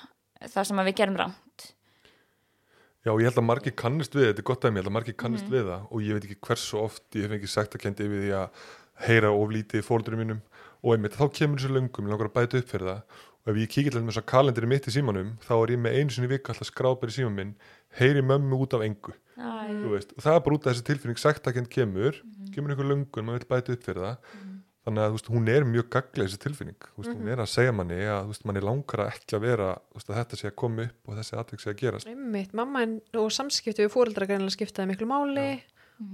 [0.41, 1.51] það sem að við gerum rangt
[3.02, 4.98] Já, ég held að margir kannist við, þetta er gott að mér, ég held að
[5.00, 5.54] margir kannist Mhm.
[5.56, 8.22] við það og ég veit ekki hversu oft ég hef ekki sagt að kendi yfir
[8.22, 8.50] því að
[9.08, 10.42] heyra oflítið fóröldurum mínum
[10.84, 13.02] og einmitt þá kemur þessu löngum, ég langar að bæta upp fyrir það
[13.42, 15.96] og ef ég kíkir til þess að kalendir mitt í símanum þá er ég með
[15.98, 17.56] einu sinni í viku alltaf skrápar í síman minn,
[17.98, 19.14] heyri mömmu út af engu
[19.90, 22.54] veist, og það er bara út af þessi tilfinning sagt að kent kemur, Mhm.
[22.54, 24.18] kemur einhver löngun maður vil bæta upp fyrir það
[24.86, 28.00] þannig að veist, hún er mjög gaglega þessi tilfinning veist, hún er að segja manni
[28.02, 31.20] að veist, manni langar að ekki að vera að þetta sé að koma upp og
[31.20, 32.86] þessi atvik sé að gerast Einmitt, mamma
[33.22, 35.46] og samskipti við fóreldra greinilega skiptaði miklu máli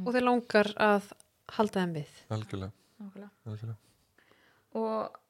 [0.03, 1.13] og þeir langar að
[1.57, 2.17] halda þeim við.
[2.35, 3.29] algjörlega, nákvæmlega.
[3.47, 3.77] algjörlega.
[4.81, 5.21] og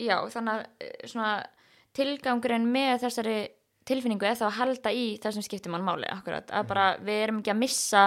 [0.00, 1.34] já, þannig að eh, svona
[1.96, 3.36] tilgangurinn með þessari
[3.86, 7.20] tilfinningu er þá að halda í það sem skiptir mann máli akkurat, að bara við
[7.26, 8.06] erum ekki að missa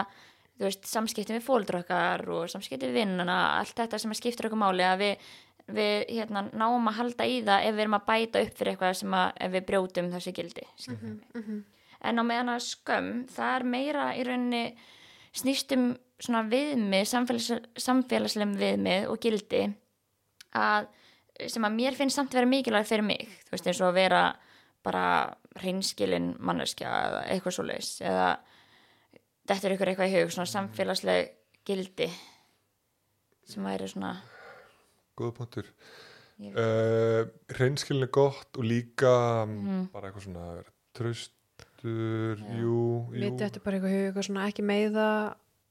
[0.60, 4.60] þú veist, samskipti við fóldur okkar og samskipti við vinnuna, allt þetta sem skiptir okkur
[4.60, 5.32] máli að við,
[5.80, 8.95] við hérna, náum að halda í það ef við erum að bæta upp fyrir eitthvað
[9.02, 11.65] sem að ef við brjótum þessi gildi mm
[12.00, 14.63] en á meðan að skömm það er meira í rauninni
[15.36, 19.65] snýst um svona viðmið samfélags, samfélagslegum viðmið og gildi
[20.58, 20.88] að
[21.48, 23.28] sem að mér finnst samt að vera mikilvæg fyrir mig.
[23.48, 24.24] Þú veist eins og að vera
[24.84, 25.04] bara
[25.60, 28.30] hreinskilin manneskja eða eitthvað svo leis eða
[29.49, 31.31] þetta er ykkur eitthvað í hug svona samfélagsleg
[31.67, 32.09] gildi
[33.49, 34.13] sem væri svona
[35.19, 35.67] góða punktur
[36.39, 37.25] uh,
[37.57, 39.13] hreinskilin er gott og líka
[39.49, 39.89] Mhm.
[39.93, 42.79] bara eitthvað svona vera traustur, jú,
[43.13, 45.07] jú þetta bara eitthvað, eitthvað svona ekki meiða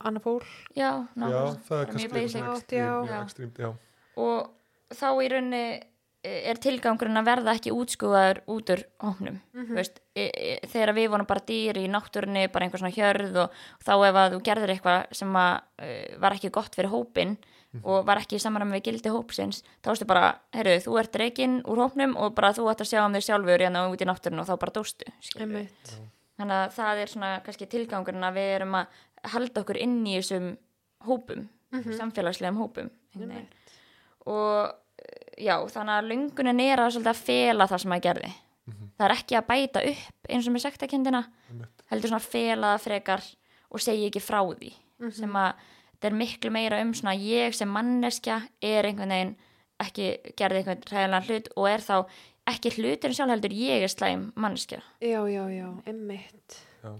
[0.00, 0.42] annað fól.
[0.76, 2.12] já, já, nákvæmlega, það er mjög
[2.46, 3.22] kannski Já, já.
[3.24, 3.70] ekstrímt, já,
[4.16, 4.50] og
[4.94, 5.64] þá í rauninni
[6.26, 11.10] er tilgangurinn að verða ekki útskúðaður út úr hóknum mm veist, e, e, þegar við
[11.12, 14.72] vorum bara dýr í náttúrunni bara einhver svona hjörð og, þá ef að þú gerðir
[14.74, 17.36] eitthvað sem að, uh, var ekki gott fyrir hópin
[17.84, 21.58] og var ekki í samræmi við gildi hópsins þá veistu bara, heyrðu, þú ert reikinn
[21.68, 24.42] úr hópnum og bara þú ætti að sjá um þig sjálfur hérna út í náttúrunni
[24.42, 25.12] og þá bara dóstu
[26.38, 28.98] þannig að það er svona kannski tilgangurinn að við erum að
[29.34, 30.50] halda okkur inn í þessum
[31.06, 33.48] hópum, samfélagslegum hópum einhvern veginn.
[34.26, 34.74] og
[35.40, 38.30] já, þannig að löngunin er að svolítið að fela það sem að gerði.
[38.98, 41.84] Það er ekki að bæta upp eins og með sektakendina einmitt.
[41.88, 43.26] heldur svona að fela það frekar
[43.70, 44.72] og segja ekki frá því.
[45.14, 49.36] Sem að þetta er miklu meira um svona ég sem manneskja er einhvern veginn
[49.78, 51.96] ekki gerði einhvern ræðilega hlut og er þá
[52.48, 54.82] ekki hlutur sjálf heldur ég er slæm manneskja.
[55.04, 56.58] Já, já, já, einmitt.
[56.82, 56.92] já,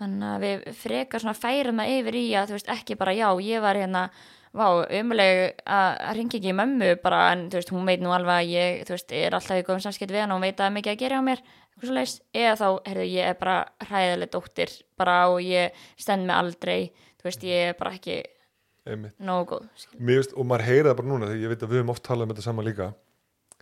[0.00, 3.28] þannig að við frekar svona færum það yfir í að þú veist ekki bara já
[3.46, 4.08] ég var hérna
[4.52, 4.66] vá,
[5.00, 8.52] umuleg að ringi ekki í mömmu bara en þú veist hún veit nú alveg að
[8.52, 10.70] ég þú veist er alltaf í góðum samskipt við hann og hún veit að það
[10.70, 13.56] er mikið að gera á mér eitthvað svo leis, eða þá heyrðu ég er bara
[13.88, 18.18] hræðileg dóttir bara og ég stend mig aldrei þú veist ég er bara ekki
[19.22, 21.94] nógu góð veist, og maður heyra það bara núna þegar ég veit að við höfum
[21.94, 22.92] oft talað um þetta saman líka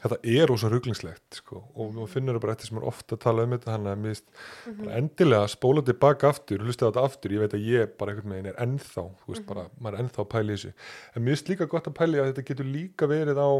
[0.00, 1.62] þetta er ósa ruglingslegt sko.
[1.74, 4.00] og þú finnur það bara eftir sem er ofta að tala um þetta hann að
[4.00, 8.14] mér finnst bara endilega spóla tilbaka aftur, hlusta þetta aftur ég veit að ég bara
[8.14, 10.72] einhvern veginn er ennþá veist bara, maður er ennþá að pæla í þessu.
[11.14, 13.50] En mér finnst líka gott að pæla í að þetta getur líka verið á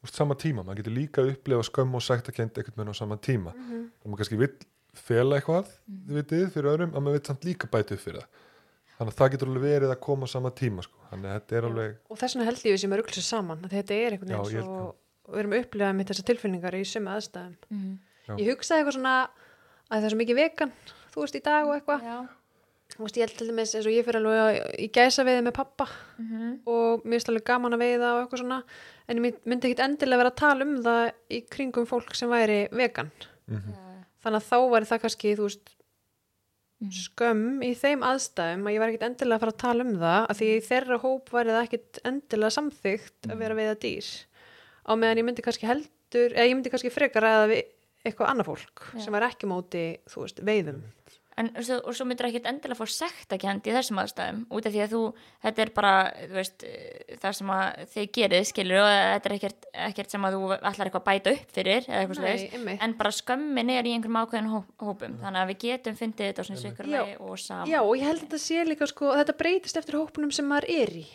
[0.00, 3.20] veist, sama tíma, maður getur líka að upplefa skömm og sættakend einhvern veginn á sama
[3.20, 3.56] tíma.
[4.00, 4.54] Og maður kannski vill
[4.96, 5.68] fela eitthvað
[6.08, 8.46] þið vitið fyrir öðrum, að maður vill samt líka bæta upp fyrir það.
[9.00, 10.98] Þannig að það getur alveg verið að koma á sama tíma sko.
[11.10, 13.62] þannig að þetta er alveg og þess vegna held ég við sem er rugglisir saman
[13.64, 14.90] að þetta er einhvern veginn svo.
[15.26, 17.98] Og við erum að upplega með þessar tilfinningar í sömu aðstæðum Mhm.
[18.28, 18.34] Já.
[18.38, 19.14] ég hugsaði eitthvað svona
[19.90, 20.72] að það er svo mikið vegan
[21.14, 22.18] þú veist í dag og eitthvað Já.
[22.90, 25.54] þú veist ég held til dæmis eins og ég fyrir alveg í gæsa veiði með
[25.54, 25.86] pappa
[26.18, 26.60] Mhm.
[26.66, 28.62] og mér finnst alveg gaman að veiða og eitthvað svona
[29.08, 32.28] en ég mynd- myndi ekkit endilega vera að tala um það í kringum fólk sem
[32.28, 33.10] væri vegan
[33.48, 34.04] mhm, Já.
[34.24, 35.74] þannig að þá væri það kannski þú veist
[36.80, 36.90] Mhm.
[36.96, 40.28] skömm í þeim aðstæðum að ég var ekkit endilega að fara að tala um það
[40.30, 44.08] að því í þeirra hóp væri það ekkit endilega samþygt að vera veiða dýr
[44.90, 47.62] á meðan ég myndi kannski heldur eða ég myndi kannski frekar að við
[48.06, 49.04] eitthvað annað fólk Já.
[49.04, 50.80] sem var ekki móti þú veist, veiðum.
[51.38, 54.74] En, og svo, og svo myndir ekkert endilega fá sektakend í þessum aðstæðum út af
[54.74, 55.02] því að þú,
[55.46, 59.34] þetta er bara þú veist, eh, það sem að þið gerið skilur og þetta er
[59.36, 62.82] ekkert, ekkert sem að þú ætlar eitthvað að bæta upp fyrir eða eitthvað einmitt.
[62.84, 66.44] en bara skömmin er í einhverjum ákveðin hó, hópum þannig að við getum fyndið þetta
[66.44, 66.64] á svona Já.
[66.66, 67.72] sikurlegi og saman.
[67.72, 70.68] Já, og ég held að þetta sé líka sko, þetta breytist eftir hópunum sem maður
[70.76, 71.06] er í.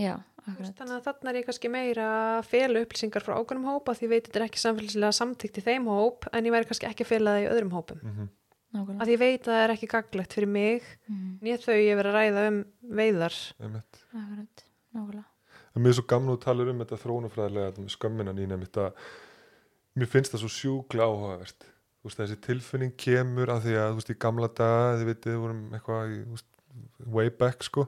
[0.00, 0.16] Já,
[0.56, 2.08] þannig að þarna er ég kannski meira
[2.38, 5.64] að fela upplýsingar frá ákveðnum hópa því ég veit þetta er ekki samfélagslega samtíkt í
[5.68, 8.00] þeim hóp en ég væri kannski ekki að fela það í öðrum hópum.
[8.02, 8.28] Mhm.
[8.68, 9.00] nákvæmlega.
[9.00, 11.96] að því ég veit að það er ekki gaglegt fyrir mig Mhm, nýtt þau ég
[11.96, 12.58] verið að ræða um
[12.98, 13.36] veiðar.
[15.78, 18.92] Mér er svo gamla að tala um þetta þrónufræðilega skömmina nýna mitt að
[19.96, 21.64] mér finnst það svo sjúkla áhugavert.
[21.98, 25.38] Þú veist þessi tilfinning kemur að því að þú veist í gamla daga þið við
[25.38, 26.50] vorum eitthvað í, þú veist,
[27.06, 27.86] way back sko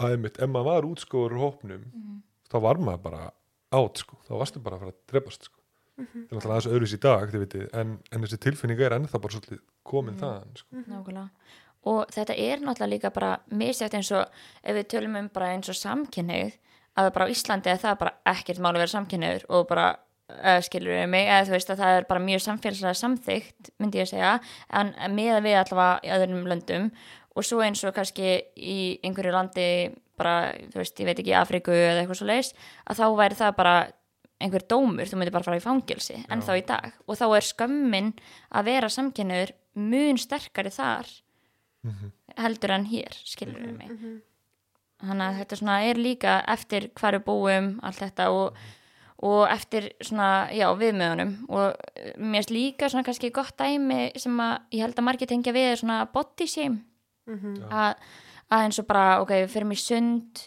[0.00, 2.22] að einmitt, ef maður var útskóður úr hópnum Mhm.
[2.50, 3.30] þá var maður bara
[3.72, 5.60] átt sko, þá varstu bara að fara að drefast sko.
[5.96, 9.60] Það er aðeins öðruðs í dag vitið, en, en þessi tilfinning er ennþá bara svolítið
[9.84, 10.76] komin þaðan sko.
[10.76, 11.30] nákvæmlega.
[11.86, 14.26] Og þetta er náttúrulega líka bara misjætt eins og
[14.62, 16.52] ef við tölum um bara eins og samkynneið
[16.98, 19.86] að bara á Íslandi er það bara ekkert mál að vera samkynneður og bara
[20.44, 23.98] uh, skilur við mig, eða þú veist að það er bara mjög samfélagslega samþygt, myndi
[24.00, 24.32] ég að segja
[24.80, 26.90] en með við allavega í öðrum löndum
[27.36, 29.68] og svo eins og kannski í einhverju landi
[30.16, 32.52] bara, þú veist, ég veit ekki, Afriku eða eitthvað svo leis,
[32.88, 33.74] að þá væri það bara
[34.40, 37.46] einhver dómur, þú myndir bara fara í fangilsi en þá í dag, og þá er
[37.46, 38.10] skömmin
[38.52, 41.08] að vera samkynniður mun sterkari þar
[42.36, 43.92] heldur en hér, skilur við mig.
[45.00, 48.58] þannig að þetta svona er líka eftir við búum, allt þetta og,
[49.24, 54.36] og eftir svona, já, viðmöðunum og eh, mér finnst líka svona kannski gott dæmi sem
[54.40, 56.84] að ég held að margir tengja við er svona body shame
[57.26, 57.54] Mhm.
[57.70, 57.94] að,
[58.50, 60.44] að eins og bara, ok, við fyrir mig sund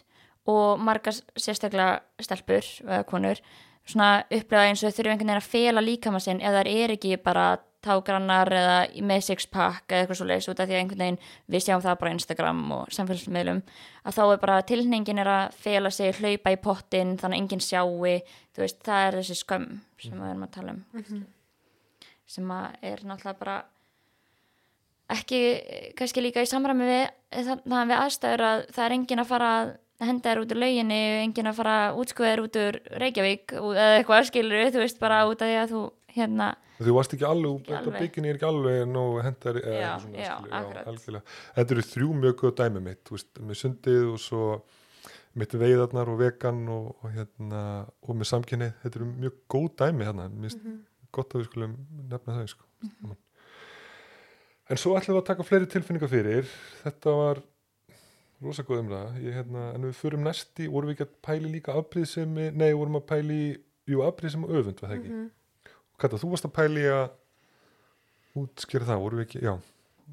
[0.50, 3.42] og margar sérstaklega stelpur eða konur
[3.90, 7.18] svona upplega eins og þurfum einhvern veginn að fela líkama sinn ef það er ekki
[7.24, 7.48] bara
[7.86, 11.64] tágrannar eða með sixpack eða eitthvað svo leys út af því að einhvern veginn við
[11.64, 13.62] sjáum það bara Instagram og samfélagsmiðlum
[14.04, 17.64] að þá er bara tilhningin er að fela sig, hlaupa í pottin þannig að enginn
[17.64, 18.20] sjáu,
[18.56, 19.68] þú veist, það er þessi skömm
[20.00, 20.84] sem við erum að tala um.
[22.30, 23.58] Sem að er náttúrulega bara
[25.10, 25.42] ekki
[25.98, 27.06] kannski líka í samræmi við
[27.50, 31.00] þannig við aðstæður að það er enginn að fara að henda þér út úr lauginni
[31.26, 35.22] enginn að fara að útskóða þér út úr Reykjavík eða eitthvað skilur þú veist bara
[35.28, 35.82] út af því að þú
[36.16, 40.36] hérna þú varst ekki alveg, bygginni er ekki alveg nóg hendar eða Já, svona, já,
[40.40, 41.38] skilur, algjörlega.
[41.58, 44.44] þetta eru þrjú mjög góð dæmi mitt þú veist, með sundið og svo
[45.40, 47.64] mitt veiðarnar og vegan og, og, hérna,
[48.08, 51.76] og með samkynnið þetta eru mjög góð dæmi hérna mér finnst gott að við skulum
[52.10, 52.70] nefna þau sko.
[54.70, 56.52] En svo ætlum við að taka fleiri tilfinningar fyrir.
[56.84, 57.42] Þetta var
[58.44, 59.10] rosa góð umræða.
[59.24, 62.70] Ég, hérna, en við förum næst í, vorum við ekki að pæli líka afbríðsemi, nei,
[62.78, 63.40] vorum að pæli
[63.90, 65.16] jú, afbríðsemi og öfund, var það ekki?
[65.16, 65.28] Mhm.
[66.00, 67.10] Kata, þú varst að pæli að
[68.40, 69.54] útskýra það, vorum við ekki, já.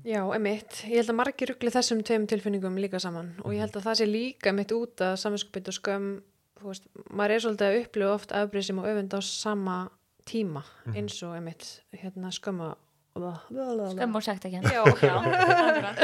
[0.05, 0.83] Já, emitt.
[0.91, 3.31] Ég held að margir ruggli þessum tveim tilfinningum líka saman.
[3.45, 6.09] Og ég held að það sé líka mitt út að saminskupið og skömm,
[6.61, 9.77] þú veist, maður er svolítið að upplifa oft afbrýðsum og öfund á sama
[10.27, 12.75] tíma eins og emitt, hérna skömma
[13.17, 14.63] skömm og sagt ekki.
[14.77, 16.01] Já, akkurat.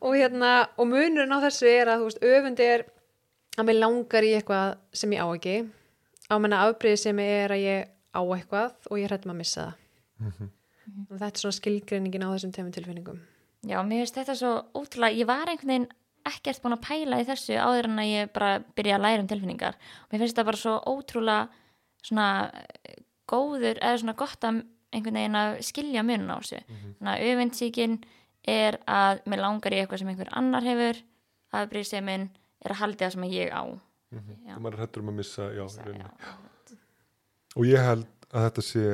[0.00, 2.84] og hérna, og munurinn á þessu er að þú veist, öfund er
[3.58, 5.56] að mér langar í eitthvað sem ég á ekki.
[6.28, 10.48] Á menna afbrýði sem er að ég á eitthvað og ég hrættum að missa það.
[11.10, 13.20] Og þetta er svona skilgreiningin á þessum tveimur tilfinningum.
[13.64, 15.92] Já, mér finnst þetta svo ótrúlega, ég var einhvern veginn
[16.24, 19.28] ekkert búin að pæla í þessu áður en að ég bara byrja að læra um
[19.28, 19.78] tilfinningar.
[20.04, 21.40] Og mér finnst þetta bara svo ótrúlega
[22.04, 22.28] svona
[23.30, 24.62] góður eða svona gott að
[24.94, 27.98] einhvern veginn að skilja munun á þessu þannig að öfindsíkin
[28.46, 31.02] er að mér langar í eitthvað sem einhver annar hefur
[31.54, 32.28] afbrýðsemin
[32.64, 33.62] er að haldi það sem ég á
[34.14, 34.54] Já.
[34.54, 36.78] og maður er hættur um að missa já, Já, rauninni.
[37.56, 38.84] og ég held að þetta sé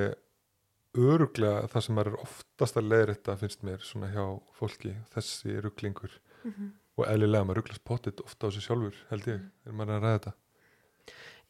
[1.01, 4.25] öruglega það sem maður er oftast að leiðrætta finnst mér svona hjá
[4.59, 6.11] fólki þessi rugglingur
[6.45, 6.71] Mhm.
[6.97, 9.51] og eðlilega maður rugglast pottit ofta á sig sjálfur held ég, Mhm.
[9.67, 10.33] er maður að ræða þetta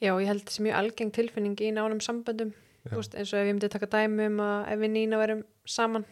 [0.00, 2.58] Já, ég held þessi mjög algeng tilfinning í nánum samböndum Já.
[2.96, 6.04] Veist, eins og ef ég myndi taka dæmi um að ef við nýna verum saman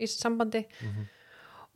[0.00, 1.06] í sambandi mm -hmm.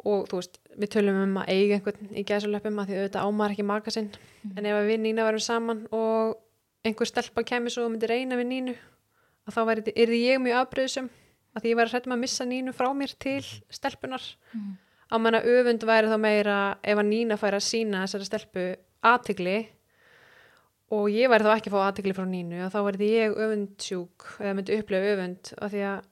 [0.05, 3.51] og þú veist, við tölum um að eiga einhvern í gæsulöpum að því auðvitað ámar
[3.51, 4.11] ekki maka sinn.
[4.57, 6.37] En ef að við nýna verum saman og
[6.85, 8.75] einhver stelpa kemur svo og myndi reyna við nínu
[9.47, 11.11] að þá væri, er ég mjög afbreyðsum
[11.55, 14.23] að því ég væri hrættum að missa nínu frá mér til stelpunar
[14.55, 14.77] Mhm.
[15.13, 19.69] á menna öfund væri þá meira ef að nína færi að sína þessari stelpu aðtigli
[20.93, 24.27] og ég væri þá ekki að fá aðtigli frá nínu að þá væri ég öfundsjúk
[24.43, 26.09] eða myndi upplega öfund af því að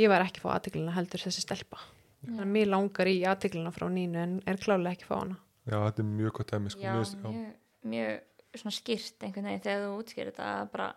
[0.00, 1.82] ég væri ekki að fá aðtiglina heldur þessi stelpa.
[2.20, 5.38] Þannig að mér langar í aðtiglina frá nínu en er klálega ekki að fá hana.
[5.70, 7.30] Já, þetta er mjög gott dæmi sko, já, já.
[7.30, 7.54] mjög,
[7.94, 10.88] mjög svona skýrt einhvern veginn þegar þú útskýrir þetta bara,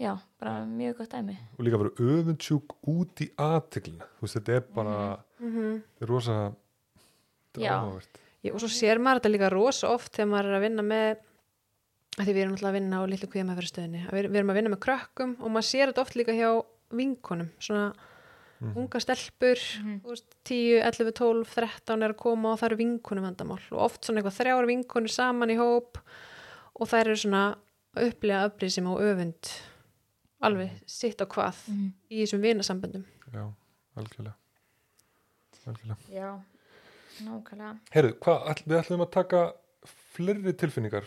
[0.00, 0.10] já,
[0.40, 1.38] bara mjög gott dæmi.
[1.56, 4.98] Og líka vera öfundsjúk út í aðteglina þú veist, þetta er bara
[5.40, 5.80] mm -hmm.
[5.86, 6.36] þetta er rosa
[7.54, 7.74] þetta er Já.
[7.78, 8.20] áhugavert
[8.52, 11.22] og svo sér maður þetta líka rosa oft þegar maður er að vinna með að
[12.22, 14.50] því við erum alltaf að vinna á litlu kvíða með fyrir stöðinni við, við erum
[14.52, 16.50] að vinna með krökkum og maður sér þetta oft líka hjá
[16.94, 17.48] vinkonum.
[17.58, 17.94] Svona
[18.60, 18.76] Mhm.
[18.78, 20.00] unga stelpur Mhm.
[20.04, 23.78] þú veist, 10, 11, 12, 13 er að koma og það eru vinkonum vandamál og
[23.82, 25.98] oft svona eitthvað þrjár vinkonur saman í hóp
[26.80, 27.56] og þær eru svona
[27.96, 29.50] að upplifa öfriðsum og öfund
[30.42, 31.92] alveg sitt á hvað Mhm.
[32.10, 33.04] í þessum vinasamböndum.
[33.34, 33.52] Já,
[33.96, 34.34] algjörlega.
[35.66, 35.96] Algjörlega.
[36.12, 36.40] Já,
[37.24, 37.78] nákvæmlega.
[37.94, 39.52] All, við ætlum að taka
[40.14, 41.04] fleiri tilfinningar,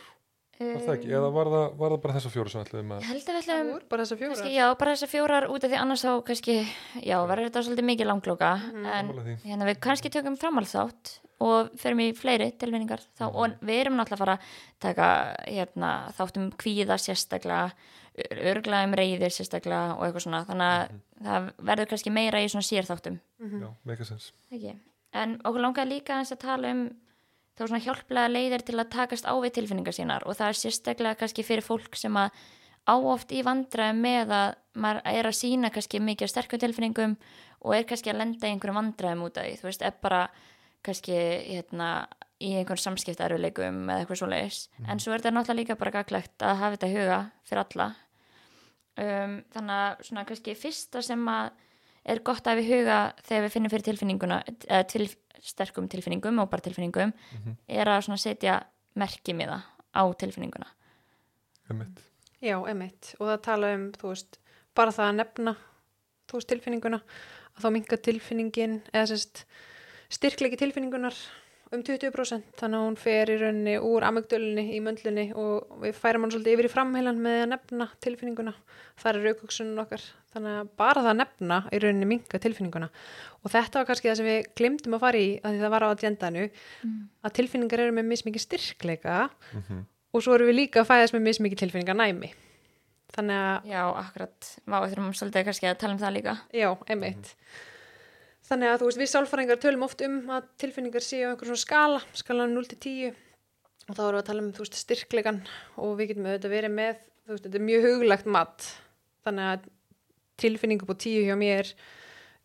[0.58, 1.12] var það ekki?
[1.14, 2.74] Eða var það, var það bara þessa fjóru sem ég að
[3.08, 4.34] held að við ætlum Úr, bara þessar fjórar.
[4.38, 6.56] Kannski, já, bara þessar fjórar út af því annars þá kannski,
[7.04, 9.36] já, verður þetta svolítið mikið langlóka en Sammála því.
[9.46, 11.14] hérna við kannski tökum framhaldsþátt
[11.46, 14.56] og förum í fleiri tilvinningar þá, og við erum náttúrulega að fara að
[14.88, 15.10] taka
[15.46, 17.70] hérna, þáttum kvíða sérstaklega
[18.18, 20.96] örglega um reyðir sérstaklega og eitthvað svona, þannig að
[21.28, 23.20] það verður kannski meira í svona sérþáttum.
[23.38, 23.70] Já,
[27.58, 31.20] þá svona hjálplega leiðir til að takast á við tilfinningar sínar og það er sérstaklega
[31.22, 32.36] kannski fyrir fólk sem að
[32.88, 37.18] á oft í vandræðum með að maður er að sína kannski mikið sterkum tilfinningum
[37.66, 40.22] og er kannski að lenda í einhverjum vandræðum út af því, þú veist, er bara
[40.86, 41.90] kannski hérna
[42.38, 46.46] í einhverjum samskiptaröðleikum eða eitthvað svo leiðis en svo er þetta náttúrulega líka bara gaglegt
[46.46, 47.88] að hafa þetta huga fyrir alla.
[48.98, 51.50] Um, þannig að svona kannski fyrsta sem að
[52.08, 52.98] er gott að við huga
[53.28, 55.08] þegar við finnum fyrir tilfinninguna eða til,
[55.44, 57.14] sterkum tilfinningum og bara tilfinningum
[57.68, 58.62] er að svona setja
[58.98, 59.62] merkimiða
[59.94, 60.72] á tilfinninguna
[61.68, 62.04] Einmitt.
[62.44, 63.14] Já, emitt.
[63.20, 64.38] Og það tala um, þú veist,
[64.78, 65.54] bara það að nefna,
[66.30, 67.00] þú veist, tilfinninguna,
[67.56, 69.44] að þá minka tilfinningin, eða sérst,
[70.14, 71.18] styrklegi tilfinningunar
[71.76, 76.24] um 20%, þannig að hún fer í rauninni úr amygdölunni í möndlunni og við færum
[76.24, 78.54] hann svolítið yfir í framheilan með að nefna tilfinninguna.
[79.02, 82.90] Það er raukvöksunum okkar, þannig að bara það að nefna í rauninni minka tilfinninguna.
[83.44, 85.86] Og þetta var kannski það sem við glemdum að fara í, að því það var
[85.86, 86.48] á agendanu,
[87.28, 89.86] að tilfinningar eru með mismikið styrkleika Mhm.
[90.14, 92.32] og svo erum við líka að fæðast með mismikið tilfinningar næmi.
[93.14, 96.70] Þannig að Já, akkurat, Vá, við þurfum svolítið kannski að tala um það líka Já,
[96.90, 97.36] einmitt.
[98.48, 101.64] Þannig að þú veist, við sálfræðingar tölum oft um að tilfinningar séu á einhver svona
[101.64, 103.18] skala, skalan 0 til 10
[103.88, 105.42] og þá erum við að tala um, þú veist, styrklegan
[105.84, 108.68] og við getum auðvitað verið með, þú veist, þetta er mjög huglegt mat.
[109.28, 109.68] Þannig að
[110.44, 111.72] tilfinningu på 10 hjá mér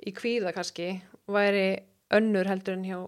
[0.02, 0.88] í kvíða kannski
[1.30, 1.66] væri
[2.14, 2.98] önnur heldur en hjá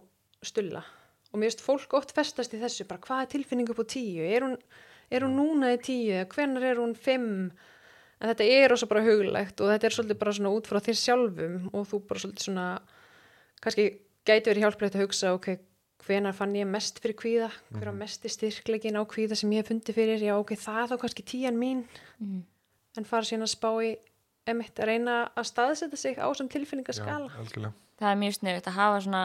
[0.47, 0.85] stulla.
[1.33, 4.23] Og mér veist fólk oft festast í þessu, bara hvað er tilfinningu på 10?
[4.37, 4.59] Er hún,
[5.11, 6.29] er hún núna í 10?
[6.31, 7.27] Hvenær er hún 5?
[8.21, 11.01] En þetta er også bara huglegt og þetta er svolítið bara svona út frá þér
[11.03, 12.67] sjálfum og þú bara svolítið svona
[13.65, 13.87] kannski
[14.25, 15.51] gæti verið hjálplegt að hugsa ok,
[16.05, 17.51] hvenar fann ég mest fyrir kvíða?
[17.73, 20.91] Hver á mest styrklegin á kvíða sem ég hef fundið fyrir, já ok, það er
[20.93, 21.85] þá kannski tíjan mín.
[22.21, 22.43] Mm.
[22.95, 23.97] en fara síðan að spá í
[24.47, 27.73] emitt að reyna að staðsetja sig á sem Já, tilfinningaskala algjörlega.
[27.99, 29.23] Það er mjög sniðut að hafa svona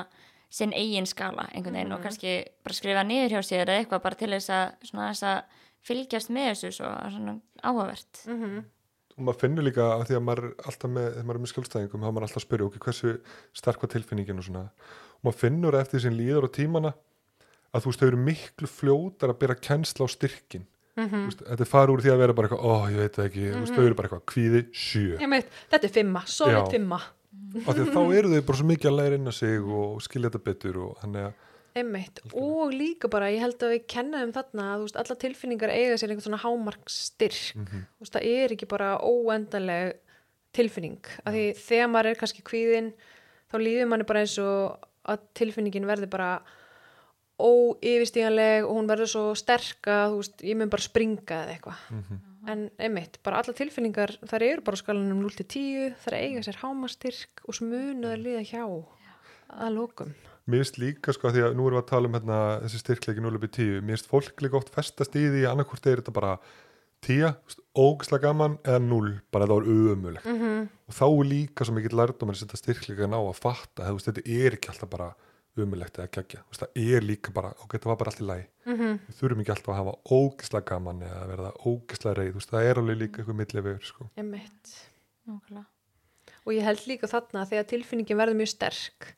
[0.50, 2.34] sinn eigin skala einhvern veginn og kannski
[2.66, 5.60] bara skrifa niður hjá sér eða eitthvað bara til þess að, svona, þess að
[5.90, 8.24] fylgjast með þessu svo svona áhugavert.
[8.26, 8.64] Mm -hmm.
[9.20, 11.52] Og maður finnur líka að því að maður er alltaf með, þegar maður er með
[11.54, 13.14] skjálfstæðingum, þá er maður alltaf spyrja ok, hversu
[13.60, 14.64] sterk var tilfinningin og svona.
[15.20, 16.94] Og maður finnur eftir sem líður á tímana
[17.76, 20.66] að þú veist, þau eru miklu fljótar að byrja kennsla á styrkin
[21.00, 21.20] Mhm.
[21.30, 23.44] veist, þetta er farið úr því að vera bara eitthvað, ó, ég veit það ekki.
[23.54, 25.20] Þú veist, þau eru bara eitthvað, kvíði, sjö.
[25.24, 26.72] Emitt, þetta er fimma, solid Já.
[26.74, 26.98] fimma.
[27.64, 30.02] Af því að þá eru þau bara svo mikið að læra inn á sig og
[30.04, 31.34] skilja þetta betur og þannig að
[31.76, 32.20] Einmitt.
[32.34, 35.98] og líka bara, ég held að við kennaðum þarna að þú veist, alla tilfinningar eiga
[35.98, 37.84] sér einhvern svona hámarkstyrk Mhm.
[37.98, 39.94] þú veist, það er ekki bara óendaleg
[40.54, 42.94] tilfinning, af því þegar maður er kannski kvíðin,
[43.52, 46.42] þá líður manni bara eins og að tilfinningin verði bara
[47.40, 51.78] óyfirstíganleg og hún verður svo sterka, þú veist, ég mun bara springa eða eitthvað.
[51.92, 52.20] Mhm.
[52.48, 56.56] en einmitt, bara alla tilfinningar þar eru bara skalanum 0 til 10 þar eiga sér
[56.64, 58.64] hámastyrk og svo munu það líða hjá
[59.60, 60.14] að lókum
[60.48, 63.22] Mér finnst líka sko því að nú erum við að tala um hérna, þessi styrkleiki
[63.22, 66.02] 0 upp í 10 Mér finnst fólk líka oft festast í því að annarkvort er
[66.02, 66.38] þetta bara
[67.06, 67.34] 10,
[67.80, 70.68] ógislega gaman eða 0, bara það var ömulegt mm -hmm.
[70.88, 74.24] og þá er líka svo mikill lærdom að setja styrkleika ná að fatta að þetta
[74.26, 75.14] er ekki alltaf bara
[75.60, 79.00] ömulegt eða kekja, það er líka bara og þetta var bara allt í lagi Mhm.
[79.08, 82.98] við þurfum ekki alltaf að hafa ógislega gaman eða verða ógislega veist, það er alveg
[82.98, 84.10] líka eitthvað millið sko.
[86.46, 89.16] og ég held líka þarna að þegar tilfinningin verður mjög sterk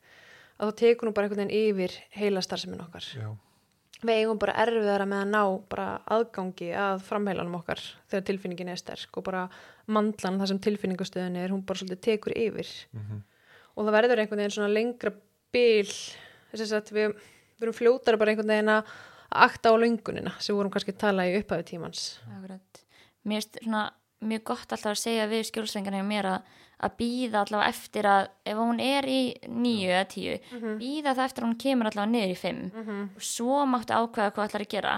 [0.62, 3.08] að þá tekur nú bara einhvern veginn yfir heila starfsemin okkar.
[3.18, 3.28] Já,
[4.02, 5.42] við eigum bara erfiðara með að ná
[5.72, 5.86] bara
[6.16, 9.44] aðgangi að framheilanum okkar þegar tilfinningin er sterk og bara
[9.92, 12.70] mandlan þar sem tilfinningastöðin er hún bara svolítið tekur yfir.
[12.94, 13.22] Mhm,
[13.76, 15.14] og það verður einhvern veginn svona lengra
[15.52, 15.88] bil
[16.52, 17.16] þess að við,
[17.58, 18.94] við erum fljótara bara einhvern veginn að
[19.32, 22.20] akta á löngunina sem vorum kannski að tala í upphafi tímans.
[22.28, 22.82] Akkurat.
[23.24, 23.86] Mér finnst svona
[24.22, 26.52] mjög gott alltaf að segja við skjólsvengarna hjá mér að,
[26.82, 30.36] að býða allavega eftir að ef hún er í nýju eða tíu,
[30.80, 32.62] býða það eftir að hún kemur allavega niður í fimm.
[33.16, 34.94] Og svo máttu ákveða hvað ætlar að gera.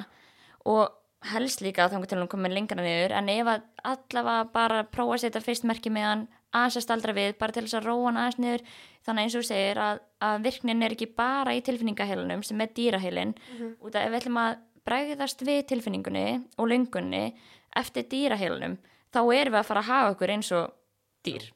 [0.65, 0.85] Og
[1.33, 3.63] helst líka þá til hún komið lengra niður en ef að
[3.95, 7.65] allavega bara prófa að setja fyrst merki með hann aðeins að staldra við, bara til
[7.65, 8.63] þess að róa hann aðeins niður.
[9.05, 12.71] Þannig eins og þú segir að, að virknin er ekki bara í tilfinningaheilunum sem er
[12.77, 13.35] dýraheilin
[13.81, 14.55] út að ef við ætlum að
[14.85, 16.27] bregðast við tilfinningunni
[16.61, 17.25] og löngunni
[17.77, 18.77] eftir dýraheilunum
[19.15, 20.73] þá erum við að fara að hafa okkur eins og
[21.25, 21.47] dýr.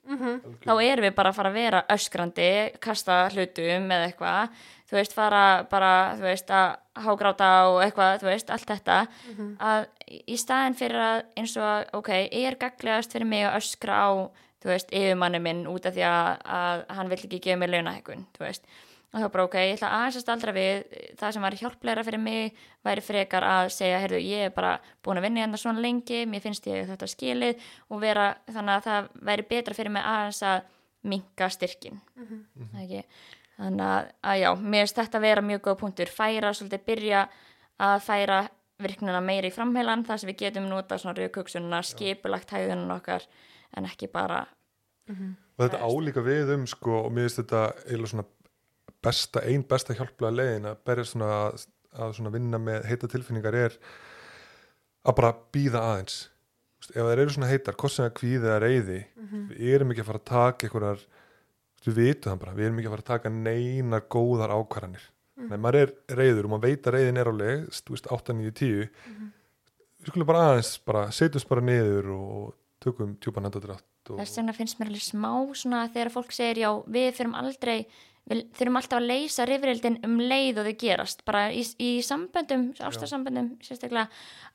[0.64, 2.50] Þá erum við bara að fara að vera öskrandi
[2.80, 4.59] kasta hlutum eða eitthvað.
[4.88, 6.68] Þú veist, fara bara þú veist, að
[7.04, 8.98] hágráta og eitthvað þú veist, allt þetta.
[9.61, 9.86] Að
[10.24, 14.11] í staðin fyrir að eins og ok, er gaglegast fyrir mig að öskra á
[14.62, 18.24] þú veist, yfirmanni minn út af því að, að hann vill ekki gefa mér launahækun
[18.34, 18.64] þú veist,
[19.09, 22.20] og þá bara ok, ég ætla aðeins að staldra við það sem var hjálplegra fyrir
[22.20, 26.26] mig væri frekar að segja, heyrðu, ég er bara búin að vinna hérna svona lengi,
[26.28, 30.42] mér finnst ég þetta skilið og vera þannig að það væri betra fyrir mig aðeins
[30.44, 30.68] að
[31.09, 32.44] minka styrkin mm -hmm.
[33.56, 37.28] þannig að, að já, mér finnst þetta vera mjög góð punktur, færa svolítið byrja
[37.78, 38.48] að færa
[38.78, 43.22] virknuna meiri í framheilan, þar sem við getum nota svona raukugsununa, skipulagt hæðunum okkar
[43.76, 44.46] en ekki bara
[45.09, 48.26] og þetta álíka við um sko og mér finnst þetta eiginlega svona
[49.09, 51.66] besta, ein besta hjálplega leiðin að berja svona að,
[51.98, 53.78] að svona vinna með heita tilfinningar er
[55.09, 56.18] að bara býða aðeins.
[56.88, 58.98] Ef það eru svona heitar, hvort sem það kvíði eða reyði
[59.48, 61.06] við erum ekki að fara að taka einhverjar,
[61.84, 65.09] við vitum það bara við erum ekki að fara að taka neinar góðar ákvarðanir.
[65.38, 65.52] Mm.
[65.62, 68.54] maður er reyður og maður veit að reyðin er á leið, þú veist 8, 9,
[68.59, 68.88] 10
[69.98, 74.54] við skulum bara aðeins bara setjumst bara niður og tökum tjúpan handadrætt og þess vegna
[74.56, 75.30] finnst mér alveg smá
[75.61, 77.78] svona þegar fólk segir já, við þurfum aldrei
[78.29, 82.68] við þurfum alltaf að leysa rifrildin um leið og þau gerast, bara í, í samböndum,
[82.85, 84.07] ástarsamböndum sérstaklega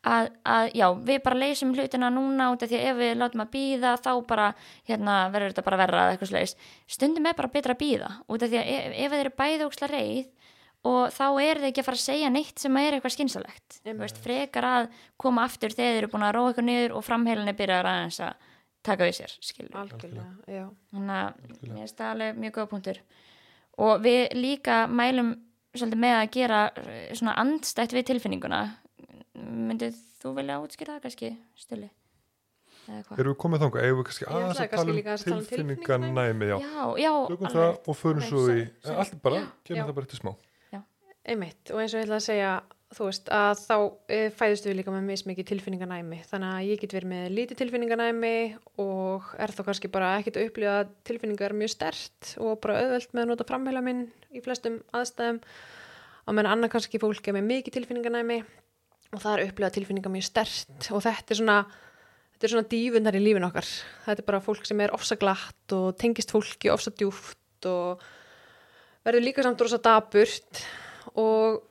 [0.03, 3.43] að, að já, við bara leysum hlutina núna út af því að ef við látum
[3.45, 4.47] að býða þá bara,
[4.89, 6.55] hérna, verður þetta bara verra eða eitthvað slags,
[6.97, 9.67] stundum er bara betra að býða út af því að ef, ef þeir eru bæði
[9.69, 10.23] óksla reið
[10.83, 14.17] og þá er þið ekki að fara að segja neitt sem er eitthvað skynsalegt veist,
[14.23, 14.87] frekar að
[15.21, 18.49] koma aftur þegar þeir eru búin að róa eitthvað niður og framheilinni byrjar aðeins að
[18.83, 19.35] taka við sér,
[20.91, 22.99] þannig að mér finnst það alveg mjög góða punktur
[23.81, 25.33] og við líka mælum
[25.73, 28.61] svolítið með að gera eh, svona andstætt við tilfinninguna.
[29.33, 31.33] Myndið þú vilja útskýra það kannski
[32.87, 35.29] eða hvað Erum við komið þangað, eigum við kannski aðeins að tala um aðeins að
[35.29, 36.55] tala um tilfinninganæmi, já.
[36.59, 37.59] já, já, Tökum alveg.
[37.59, 40.33] það og förum svo í, allt bara, kemur það bara eftir smá.
[41.23, 42.51] Einmitt, og eins og ég ætla að segja,
[42.97, 43.75] þú veist, að þá
[44.13, 48.33] e, fæðust við líka með mismikið tilfinninganæmi, þannig að ég get verið með lítið tilfinninganæmi
[48.83, 53.13] og er þá kannski bara ekkit að upplifa að tilfinningar mjög stert og bara auðvelt
[53.13, 55.41] með að nota framheila minn í flestum aðstæðum,
[56.23, 58.39] á meðan annað kannski fólk er með mikið tilfinninganæmi
[59.13, 61.59] og það er að upplifa tilfinningar mjög stert og þetta er svona,
[62.35, 63.69] þetta er svona dífundar í lífin okkar,
[64.07, 68.01] þetta er bara fólk sem er ofsa glatt og tengist fólki ofsa djúft og
[69.03, 70.63] verður líka samt rosa daburt
[71.19, 71.61] og,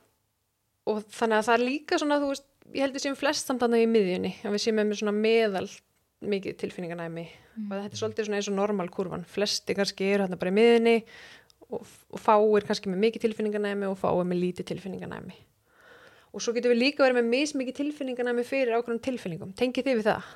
[0.89, 3.63] og þannig að það er líka svona, þú veist, ég held við séum flest samt
[3.63, 5.67] þannig í miðjunni, að við séum með svona meðal
[6.23, 7.25] mikið tilfinninganæmi.
[7.67, 10.57] Og þetta er svolítið svona eins og normal kurvan flesti kannski eru hérna bara í
[10.57, 10.95] miðjunni
[11.69, 15.35] og, og fáir kannski með mikið tilfinninganæmi og fáir með lítið tilfinninganæmi.
[16.33, 19.53] Og svo getum við líka verið með mismikið tilfinninganæmi fyrir ákveðum tilfinningum.
[19.57, 20.31] Tengið þið við það?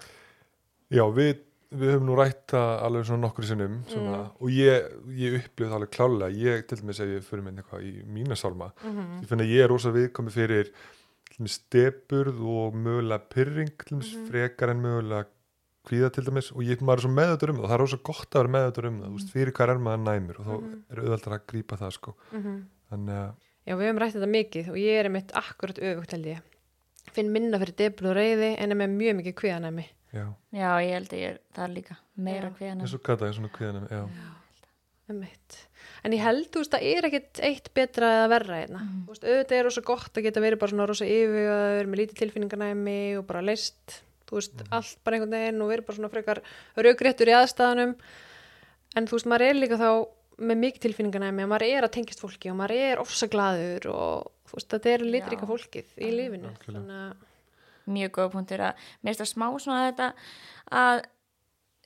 [0.94, 1.32] Já, við,
[1.72, 4.86] við höfum nú rætt það alveg svona nokkur sinnum svona, og ég,
[5.20, 8.38] ég upplifði það alveg klálega, ég til dæmis að ég fyrir minn eitthvað í mína
[8.40, 10.72] sálma, Mm ég finn að ég er rosa viðkomi fyrir
[11.46, 15.28] stepurð og mögulega pyrring til dæmis frekar en mögulega
[15.88, 17.64] kvíða til dæmis og ég maður er svo meðautur um það.
[17.64, 20.04] Og það er rosa gott að vera meðautur um það, veist, fyrir hvað er maður
[20.08, 20.56] næmur og þá
[20.92, 22.16] er auðvitað að grípa það sko.
[22.32, 22.58] Mhm.
[22.92, 23.36] þannig að
[23.68, 26.44] Já, við höfum rætt þetta mikið og ég er einmitt akkurat öfugt held ég.
[27.12, 30.94] finn minna fyrir deblu og reyði en er með mjög mikið kviðanæmi já, Já, ég
[30.96, 32.56] held að ég er það líka meira Já.
[32.60, 34.02] kveðan eins og kata, eins og kviðanum já,
[35.08, 35.56] Einmitt.
[36.04, 38.82] En ég held, þú veist, það er ekkit eitt betra eða verra hérna.
[38.84, 39.06] Mhm.
[39.08, 42.20] Þú veist, auðvitað er rosa gott að geta verið bara svona rosa yfirvegaður með lítið
[42.22, 46.42] tilfinninganæmi og bara leist, þú veist, allt bara einhvern veginn og verið bara svona frekar
[46.76, 47.96] raugréttur í aðstæðanum.
[48.98, 49.90] En þú veist, maður er líka þá
[50.38, 54.60] með mikið tilfinninganæmi og maður er að tengjast fólki og maður er ofsaglaður og þú
[54.60, 55.52] veist, þetta er litrika Já.
[55.54, 56.52] fólkið í lífinu.
[56.68, 57.27] Þannig að,
[57.88, 60.10] mjög góða punktur að mér finnst það smá svona þetta
[60.82, 61.06] að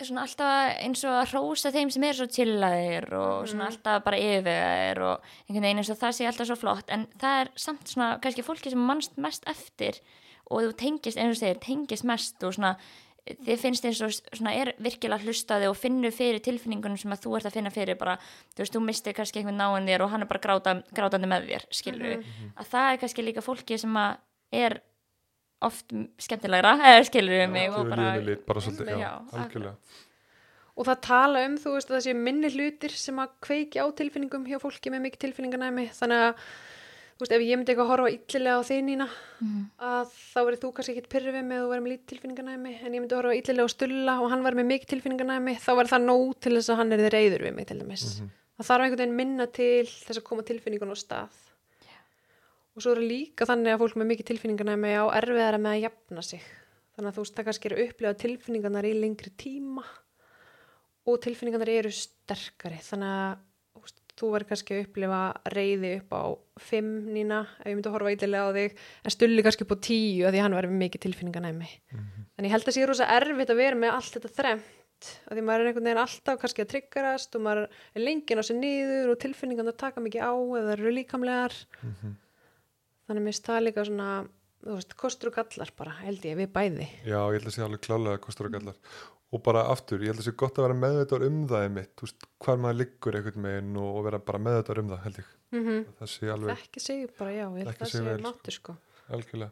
[0.01, 4.21] svona alltaf eins og að hrósa þeim sem er svo chillaðir og svona alltaf bara
[4.21, 6.89] yfirvegaðir og einhvern veginn eins og það sé alltaf svo flott.
[6.93, 10.01] En það er samt svona kannski fólki sem mannst mest eftir
[10.49, 12.75] og þú tengist, eins og segir, tengist mest og svona
[13.21, 17.35] þið finnst eins og svona er virkilega hlustaði og finnur fyrir tilfinningunum sem að þú
[17.37, 18.15] ert að finna fyrir bara,
[18.55, 21.51] þú veist, þú mistir kannski einhvern náinn þér og hann er bara gráta, grátandi með
[21.51, 24.17] þér skilur að það er kannski líka fólki sem að
[24.63, 24.79] er
[25.67, 29.75] oft skemmtilegra, eða skilur við mig og gefur bara, lit, bara svolítið, já, Já, algjörlega
[30.81, 33.85] og það tala um, þú veist, að það sé minni hlutir sem að kveiki á
[33.97, 35.87] tilfinningum hjá fólki með mikið tilfinninganæmi.
[35.97, 36.45] Þannig að,
[37.19, 39.07] þú veist, ef ég myndi eitthvað að horfa illilega á þig Nína,
[39.91, 42.73] að þá verið þú kannski ekkit pyrrið við með að þú verið með lítið tilfinninganæmi,
[42.79, 45.93] en ég myndi horfa illilega á stulla og hann verið með mikið tilfinninganæmi, þá verið
[45.93, 48.07] það nóg til þess að hann er reyður við mig til dæmis.
[48.57, 51.39] Það þarf einhvern veginn minna til þess að koma tilfinningun á stað.
[52.71, 55.83] Og svo er það líka þannig að fólk með mikið tilfinninganæmi á erfiðara með að
[55.85, 56.43] jafna sig.
[56.95, 59.83] Þannig að þú veist, það kannski er að upplifa tilfinningarnar í lengri tíma
[61.07, 62.79] og tilfinningarnar eru sterkari.
[62.85, 63.41] Þannig að
[63.71, 65.21] þú veist, þú verður kannski að upplifa
[65.55, 66.23] reyði upp á
[66.61, 69.83] fimm nína, ef ég myndi að horfa ítilega á þig, en stulli kannski upp á
[69.87, 71.69] tíu af því að hann verður með mikið tilfinninganæmi.
[72.35, 75.45] Þannig ég held að sé rosa erfitt að vera með allt þetta þremt, af því
[75.47, 79.15] maður er einhvern veginn alltaf kannski að tryggarast og maður er lengin á sig niður
[79.15, 81.55] og tilfinningarnar taka mikið á eða eru líkamlegar.
[83.11, 84.09] Þannig mér það líka svona,
[84.63, 86.85] þú veist, kostur og gallar bara, held ég, við bæði.
[87.03, 88.77] Já, ég held að sé alveg klálega kostur og gallar
[89.31, 92.07] og bara aftur, ég held að sé gott að vera meðvitað um það einmitt, þú
[92.07, 95.29] veist, hvar maður liggur einhvern meginn og, og vera bara meðvitað um það held ég,
[95.51, 95.85] Mm -hmm.
[95.99, 98.51] það sé alveg Ekki segja bara já, ég held Ekki það sé vel, sko.
[98.51, 98.75] sko.
[99.09, 99.51] algjörlega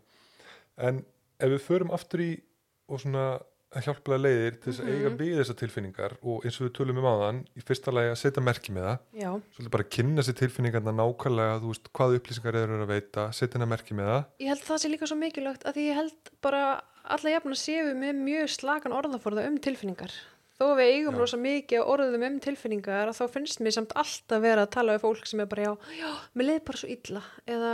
[0.77, 1.05] en
[1.39, 2.41] ef við förum aftur í
[2.87, 3.39] og svona
[3.85, 7.09] hjálplega leiðir til þess að eiga við þessar tilfinningar og eins og við tölum um
[7.09, 10.39] áðan í fyrsta lagi að setja merki með það Já, svolítið bara að kynna sér
[10.39, 14.53] tilfinningarna nákvæmlega þú veist, hvað upplýsingar eru að veita setja hennar merki með það ég
[14.53, 16.63] held það sé líka svo mikilvægt að því ég held bara
[17.09, 20.13] alla jafna séu við með mjög slagan orðaforða um tilfinningar.
[20.59, 24.73] Þó við eigum rosa mikið orðum um tilfinningar þá finnst mér samt alltaf vera að
[24.75, 27.71] tala við fólk sem er bara já, já, mér leiði bara svo illa eða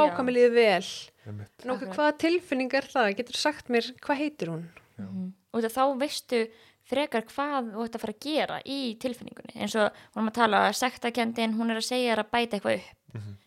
[0.00, 0.88] váka mér líði vel.
[1.30, 3.12] En okkur, hvaða tilfinning er það?
[3.20, 4.66] Getur sagt mér, hvað heitir hún?
[5.04, 6.42] Og það þá veistu
[6.86, 9.56] frekar hvað þú ætti að fara að gera í tilfinningunni.
[9.58, 12.58] Eins og hún er að tala að sektakendin hún er að segja þér að bæta
[12.58, 12.92] eitthvað upp.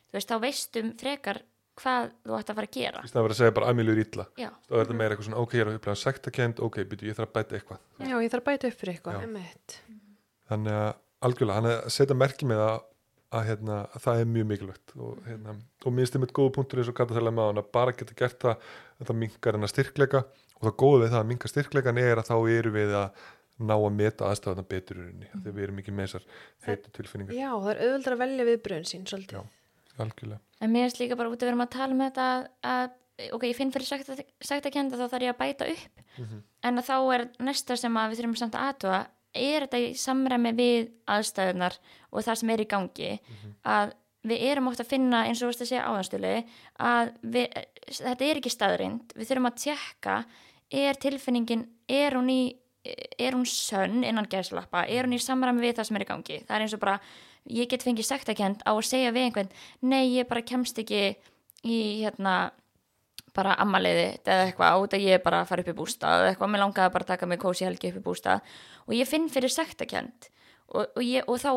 [0.10, 1.42] Þú veist, þá veistu frekar
[1.80, 3.04] hvað þú ætti að fara að gera.
[3.06, 4.26] Í stæðan að að segja bara að illa.
[4.36, 7.08] Já, þá er þetta meira eitthvað svona, ok, ég er að upplega sektakend ok, byrju,
[7.08, 7.84] ég þarf að bæta eitthvað.
[8.04, 9.16] Já, ég þarf að bæta upp fyrir eitthvað,
[10.50, 10.90] þannig að
[11.30, 12.76] algjörlega, hann er að setja merki með það
[13.30, 16.90] að, hérna, að það er mjög mikilvægt og, hérna, og minnst einmitt góða punktur eins
[20.60, 22.96] og að það að góða við það að minka styrkleikan er að þá eru við
[23.00, 23.28] að
[23.60, 25.42] ná að meta aðstæðan betur í rauninni, mm.
[25.44, 26.28] þegar við erum ekki með þessar
[26.68, 29.42] heitu tilfinningar, Já, það er auðvöldar að velja viðbröðin sín svolítið.
[29.42, 29.98] Já.
[30.00, 32.48] algjörlega en mér finnst líka bara út að við erum að tala um þetta að,
[32.72, 36.04] að ok, ég finn fyrir sektakenda þá þarf ég að bæta upp
[36.64, 39.00] en að þá er næsta sem að við þurfum samt að aðtúa
[39.40, 41.80] er þetta í samræmi við aðstæðunar
[42.10, 43.12] og það sem er í gangi
[43.64, 43.96] að
[44.30, 46.34] við erum oft að finna eins og þú veist að segja áðanstuli
[46.90, 47.60] að við,
[48.00, 50.16] þetta er ekki staðrind við þurfum að tjekka
[50.72, 52.42] er tilfinningin, er hún í
[53.20, 56.38] er hún sönn innan gæslappa er hún í samræmi við það sem er í gangi?
[56.48, 56.96] Það er eins og bara,
[57.52, 59.52] ég get fengið sektakend á að segja við einhvern,
[59.82, 61.04] nei ég bara kemst ekki
[61.68, 62.52] í hérna
[63.36, 66.64] bara ammaliði eða eitthvað út að ég bara fara upp í bústað eða eitthvað, mér
[66.64, 68.56] langaði bara að taka mig kósi helgi upp í bústað.
[68.88, 70.30] Og ég finn fyrir sektakend
[70.70, 71.52] og, og, ég, og þá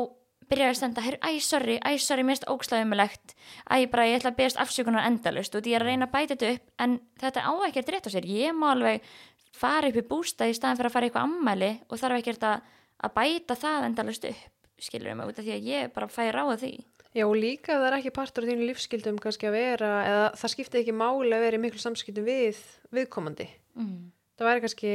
[0.52, 3.34] byrja ég að stenda, herru, æ, sorry, æ, sorry, finnst ógslæðumilegt,
[3.72, 6.36] æ, bara ég ætla að beðast afsökunar endalust og ég er að reyna að bæta
[6.36, 9.12] þetta upp en þetta á ekki að á sér, ég má alveg
[9.56, 12.72] fara upp í bústað í staðin fyrir að fara eitthvað ammæli og þarf ekki að,
[13.02, 14.48] að bæta það endalust upp,
[14.82, 16.74] skilur mig út af því að ég bara fæ ráða því
[17.12, 20.78] Já, líka það er ekki partur af þínu lífskyldum kannski að vera, eða það skipti
[20.80, 22.60] ekki máli að vera í miklu samskiptum við
[22.96, 23.48] viðkomandi.
[23.76, 23.98] mm.
[24.40, 24.92] Það væri kannski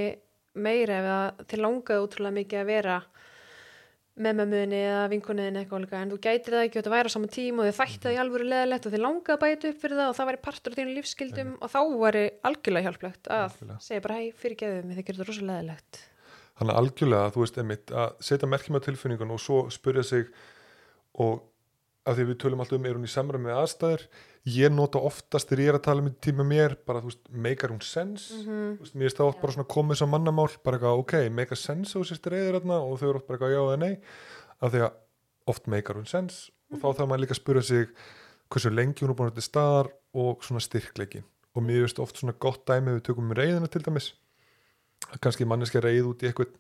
[0.58, 2.96] meira ef það til langaði útrúlega mikið að vera
[4.18, 7.16] með mömmuðinni eða vinkunniðinni eitthvað líka, en þú gætir það ekki og þetta væri á
[7.16, 9.82] sama tíma og þið þætti það í alvöru leðilegt og þið langaði að bæta upp
[9.84, 13.44] fyrir það og það væri partur af þínu lífskyldum og þá væri algjörlega hjálplegt að
[13.48, 13.80] Algjörlega.
[13.88, 16.02] segja bara hei, fyrir geðum, þið gerir það rosa leðilegt.
[16.58, 20.32] Þannig að algjörlega, þú veist, einmitt, að setja merkjum á tilfinningun og svo spyrja sig
[21.22, 21.46] og
[22.08, 24.08] af því við tölum alltaf um er hún í samræmi aðstæður
[24.48, 27.74] ég nota oftast þegar ég er að tala með tíma mér bara, þú veist, meikar
[27.74, 28.34] hún sense.
[28.34, 28.78] Mhm.
[28.78, 31.60] þú veist, mér er það oft bara svona komið sem mannamál bara eitthvað, ok, meikar
[31.60, 33.98] sense og sérst reyður og þau eru oft bara eitthvað já eða nei.
[34.62, 34.94] Af því að
[35.48, 37.88] oft meikar hún sense og þá þarf maður líka að spura sig
[38.52, 41.24] hversu lengi hún er búin að til staðar og svona styrkleikin
[41.56, 44.14] og mér veist oft svona gott dæmi við tökum reyðina til dæmis.
[45.24, 46.56] Kannski manneski reyð út í eitthvað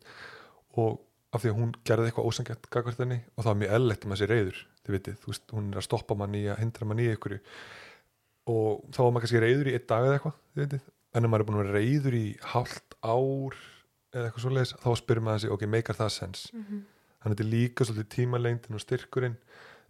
[0.77, 1.03] og
[1.35, 4.61] af því að hún gerði eitthvað ósangett og það var mjög ellegt um þessi reyður
[4.87, 7.39] þið vitið, þú veist, hún er að stoppa mann í að hindra mann í einhverju
[8.47, 11.31] og þá var maður kannski reyður í einn dag eða eitthvað þið vitið, en ef
[11.31, 13.57] maður er búin að vera reyður í hálft ár
[14.15, 16.85] eða eitthvað svoleiðis, þá spyrir maður sig, ok, meikar það sens Mhm.
[17.17, 19.37] þannig að þetta er líka svolítið tímalengdin og styrkurinn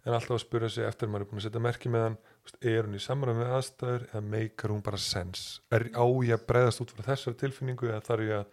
[0.06, 2.18] en alltaf að spyrja sig eftir að maður er búin að setja merki með hann
[2.62, 6.46] er hún í samræmi með aðstæður eða meikar hún bara sens er á ég að
[6.48, 8.46] breyðast út frá þessar tilfinningu eða þarf ég að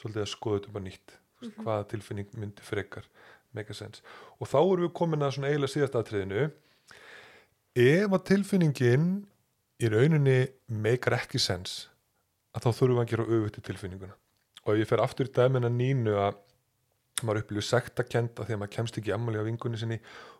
[0.00, 1.48] svolítið að skoða þetta bara nýtt mm.
[1.48, 1.64] -hmm.
[1.64, 3.08] hvaða tilfinning myndi frekar
[3.58, 4.02] meika sens
[4.38, 6.48] og þá erum við komin að svona eiginlega síðast aðtriðinu
[7.78, 9.10] ef að tilfinningin
[9.78, 11.86] í rauninni meikar ekki sens
[12.56, 14.16] að þá þurfum við að gera í tilfinninguna.
[14.64, 16.40] Og ef ég fer aftur í dæmina nínu að
[17.26, 19.98] maður upplýður sektakenda því að maður kemst ekki ammali á vingunni sinni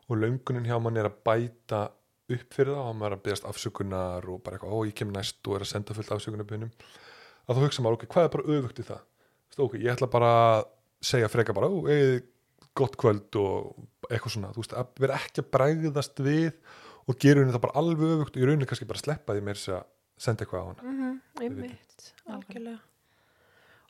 [0.08, 1.82] og löngunin hjá mann er að bæta
[2.28, 5.12] upp fyrir það og maður er að beðast afsökunar og bara eitthvað, ó ég kem
[5.14, 6.72] næst og er að senda fullt afsökunarbyrnum
[7.48, 9.06] að þá hugsa maður, ok, hvað er bara öfugt í það?
[9.48, 10.66] Þú veist, ok, ég ætla bara að
[11.08, 12.18] segja freka bara, ó, eða
[12.78, 16.50] gott kvöld og eitthvað svona, þú veist, að vera ekki að bræðast við
[17.08, 19.62] og gera henni það bara alveg öfugt og í rauninni kannski bara sleppa því mér
[19.78, 19.84] að
[20.18, 20.82] senda eitthvað á hana.
[20.82, 21.62] Mhm, Við vitum.
[21.62, 22.80] einmitt, algjörlega.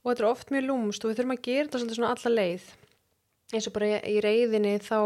[0.04, 2.68] Og þetta er oft mjög lúmst og við þurfum að gera þetta svona alla leið.
[3.52, 4.98] Eins og bara í, reyðinni þá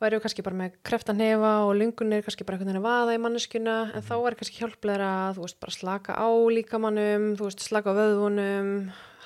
[0.00, 3.14] væri við kannski bara með kreftan hefa og lungunir kannski bara einhvern veginn að vaða
[3.16, 7.48] í manneskuna en þá er kannski hjálplegra að þú veist bara slaka á líkamannum þú
[7.48, 8.70] veist slaka á vöðvunum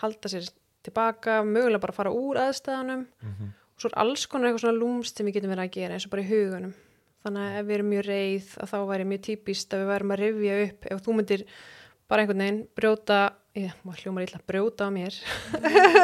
[0.01, 0.47] halda sér
[0.83, 3.51] tilbaka, mögulega bara fara úr aðstæðanum mm -hmm.
[3.75, 6.07] og svo er alls konar eitthvað svona lúmst sem við getum verið að gera eins
[6.07, 6.75] og bara í hugunum
[7.25, 10.11] þannig að ef við erum mjög reið að þá væri mjög típist að við værum
[10.15, 11.45] að rifja upp ef þú myndir
[12.09, 15.15] bara einhvern veginn brjóta, ég má hljóma illa brjóta á mér.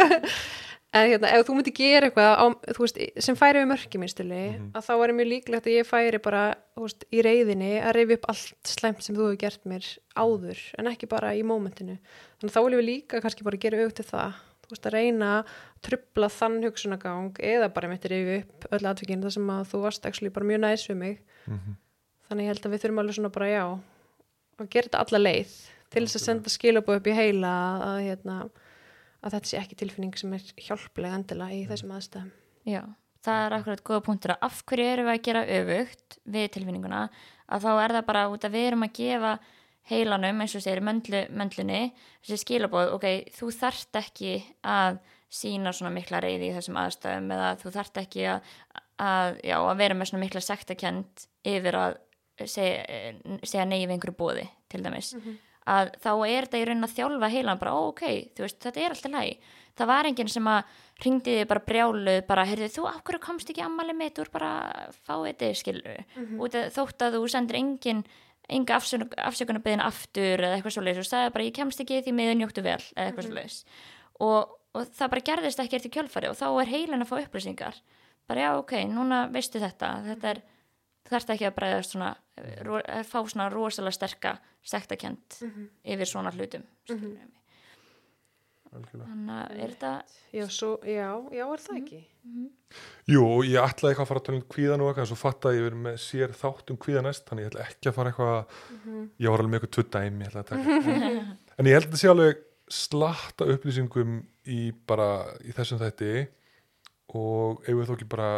[0.96, 4.38] En hérna, ef þú myndir gera eitthvað á, þú veist, sem færi við mörki minnstili
[4.56, 4.70] Mhm.
[4.72, 8.24] að þá væri mjög líklegt að ég færi bara veist, í reyðinni að rifja upp
[8.30, 9.84] allt slæmt sem þú hefur gert mér
[10.16, 11.98] áður en ekki bara í mómentinu.
[12.40, 14.32] Þannig að þá viljum við líka kannski bara gera auðvitað það
[14.66, 15.54] þú veist að reyna að
[15.86, 20.08] trubla þann hugsunagang eða bara mitt rifja upp öll atvikinn þar sem að þú varst
[20.08, 21.20] actually bara mjög næs við mig.
[21.46, 21.76] Mhm.
[22.26, 23.64] þannig ég held að við þurfum alveg svona bara já
[24.58, 25.52] að gera þetta alla leið
[25.92, 28.36] til þess að senda skilabóð upp í heila að, að, hérna,
[29.22, 32.32] að þetta sé ekki tilfinning sem er hjálpleg endilega í þessum aðstæðum.
[32.66, 32.82] Já,
[33.26, 37.04] það er akkurat góða punktur að af hverju erum við að gera öfugt við tilfinninguna?
[37.46, 39.32] Að þá er það bara út að við erum að gefa
[39.90, 41.82] heilanum eins og segir möndlu, möndlunni
[42.24, 43.06] þessi skilabóð, ok,
[43.36, 44.32] þú þarft ekki
[44.66, 45.00] að
[45.36, 48.54] sína svona mikla reyði í þessum aðstæðum eða þú þarft ekki að,
[49.02, 51.98] að, já, að vera með svona mikla sektakend yfir að
[52.46, 53.12] segja,
[53.42, 55.12] segja nei við einhverju bóði til dæmis.
[55.66, 58.02] Að þá er þetta í raunin að þjálfa heilan bara, ok,
[58.36, 62.20] þú veist, þetta er alltaf læg það var enginn sem að ringdi þig bara brjáluð,
[62.28, 64.52] bara, heyrðu, þú hverju komst ekki ammali mitt, þú er bara
[65.04, 68.04] fáið þetta, skilur út að þótt að þú sendir engin
[68.48, 71.02] enga afsökunarbyðin aftur eða eitthvað svoleiðis.
[71.02, 73.56] Og sagði bara, ég kemst ekki því miður njóttu vel, eða eitthvað svoleiðis.
[74.26, 77.80] Og, og það bara gerðist ekki eftir kjölfari og þá er heilin að fá upplýsingar.
[78.26, 79.90] Bara, já, ok, núna veistu þetta.
[80.06, 80.42] Þetta er,
[81.06, 82.12] þú þarft ekki að bregðast svona,
[82.66, 84.36] ro, að fá svona rosalega sterka
[84.66, 85.40] sektakent
[85.86, 87.32] yfir svona hlutum skilurðu mig.
[88.72, 89.92] Þannig að er þetta
[90.36, 92.00] já, svo, já, já, er það ekki?
[93.06, 95.18] Jú, og ég ætlaði eitthvað að fara að tala um kvíðan og eitthvað en svo
[95.20, 97.96] fatt að ég verið með sér þátt um kvíða næst þannig ég ætla ekki að
[97.96, 98.58] fara eitthvað
[99.22, 101.14] ég var alveg með eitthvað tvö dæmi ég ætla að taka.
[101.56, 102.42] En ég held að þetta sé alveg
[102.76, 104.18] slatta upplýsingum
[104.50, 105.08] í bara
[105.46, 106.12] í þessum þætti
[107.16, 108.30] og ef við þó ekki bara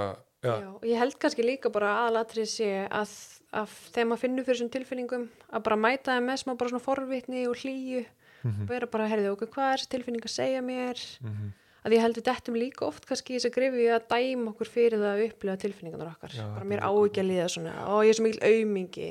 [0.45, 3.15] já, ja, og ég held kannski líka bara aðalatrið sé að,
[3.57, 6.85] að þegar maður finnur fyrir þessum tilfinningum að bara mæta þeim með smá bara svona
[6.85, 8.05] forvitni og hlýju
[8.45, 8.69] Mhm.
[8.69, 11.03] vera bara, herðið okkur, hvað er þessi tilfinning að segja mér?
[11.23, 11.53] Mhm.
[11.89, 14.69] að ég held við dettum líka oft kannski í þess að grifi að dæma okkur
[14.69, 16.33] fyrir það að upplega tilfinningarnar okkar.
[16.37, 18.43] Já, bara mér er á líka ekki að líða svona ó ég er svo mikil
[18.51, 19.11] aumingi.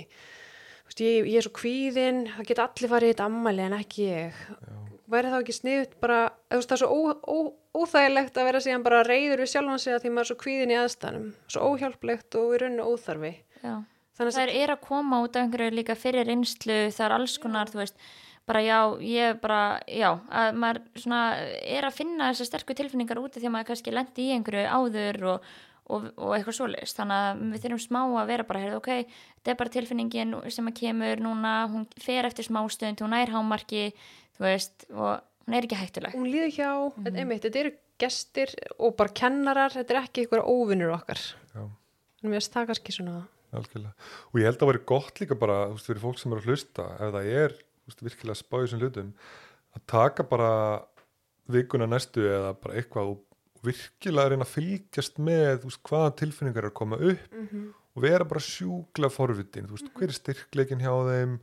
[0.87, 4.03] Vist, ég, ég er svo kvíðin, það geta allir farið í þetta ammæli en ekki
[4.07, 4.33] ég.
[5.07, 6.19] Væri þá ekki sniðut bara
[6.51, 7.37] það er svo ó, ó,
[7.81, 10.73] óþægilegt að vera síðan bara reyður við sjálfan sig að því maður er svo kvíðin
[10.75, 13.33] í aðstæðanum svo óhjálplegt og í rauninu óþarfi.
[13.63, 13.75] Já.
[14.17, 17.15] þannig það að er, er að koma út af einhverju líka fyrir reynslu það er
[17.17, 17.95] alls konar, þú veist
[18.47, 21.21] bara já, ég bara, já að maður svona
[21.59, 25.19] er að finna þessar sterku tilfinningar úti því að maður kannski lendi í einhverju áður
[25.33, 25.49] og,
[25.91, 29.53] og, og eitthvað svoleiðist þannig að við þurfum smá að vera bara heyrðu, ok, þetta
[29.53, 33.89] er bara tilfinningin sem að kemur núna, hún fer eftir smástund hún er hámarki,
[34.39, 35.11] þú veist og
[35.47, 36.15] hún er ekki hættuleg.
[36.15, 40.47] Hún líður hjá, þetta, einmitt, þetta eru gestir og bara kennarar, þetta er ekki eitthvað
[40.51, 41.23] óvinnur okkar.
[42.23, 43.23] Mér finnst það kannski svona
[43.55, 43.93] algjörlega.
[44.31, 46.41] Og ég held að það væri gott líka bara, þú veist, fyrir fólk sem er
[46.41, 47.55] að hlusta, ef það er,
[47.87, 49.13] veist, virkilega spáðið sem hlutum,
[49.77, 50.51] að taka bara
[51.47, 53.23] vikuna næstu eða bara eitthvað og
[53.63, 57.73] virkilega reyna að fylgjast með, veist, hvaða tilfinningar er að koma upp Mhm.
[57.97, 61.39] og vera bara sjúkla forvitin, veist, hver er styrkleikin hjá þeim,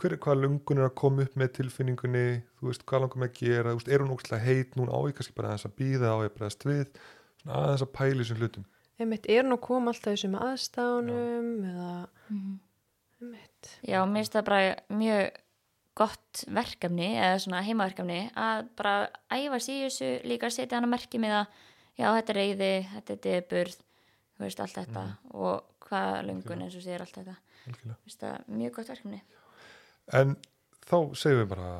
[0.00, 3.28] hver er hvaða lungun er að koma upp með tilfinningunni, þú veist, hvað langar með
[3.30, 6.16] að gera, er hún ógæslega heit, núna á ég kannski bara aðeins að býða, á
[6.24, 6.86] ég að bregðast við,
[7.46, 8.64] aðeins að pæla í þessum hlutum.
[8.98, 12.58] Einmitt, er hún að koma alltaf í þessum aðstánum eða, Mhm.
[13.22, 15.30] einmitt, Já, mér finnst það bara mjög
[15.98, 18.94] gott verkefni eða svona heimaverkefni að bara
[19.30, 21.46] æfa sig í þessu líka að setja hann að merki með að
[21.94, 23.78] já, þetta er reyði, þetta er deburð
[24.34, 27.36] þú veist, allt þetta og hvað lungun eins og sér allt þetta.
[27.64, 29.22] Mér finnst það mjög gott verkefni
[30.12, 30.36] En
[30.84, 31.70] þá segjum við bara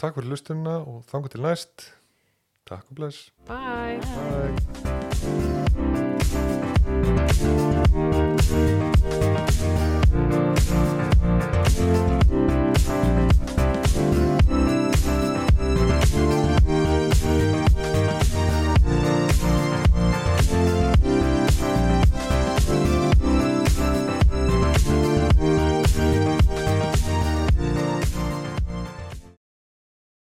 [0.00, 1.76] takk fyrir lustunina og þangu til næst.
[2.68, 3.30] Takk og bless.
[3.46, 4.00] bye.
[8.48, 8.84] Bye.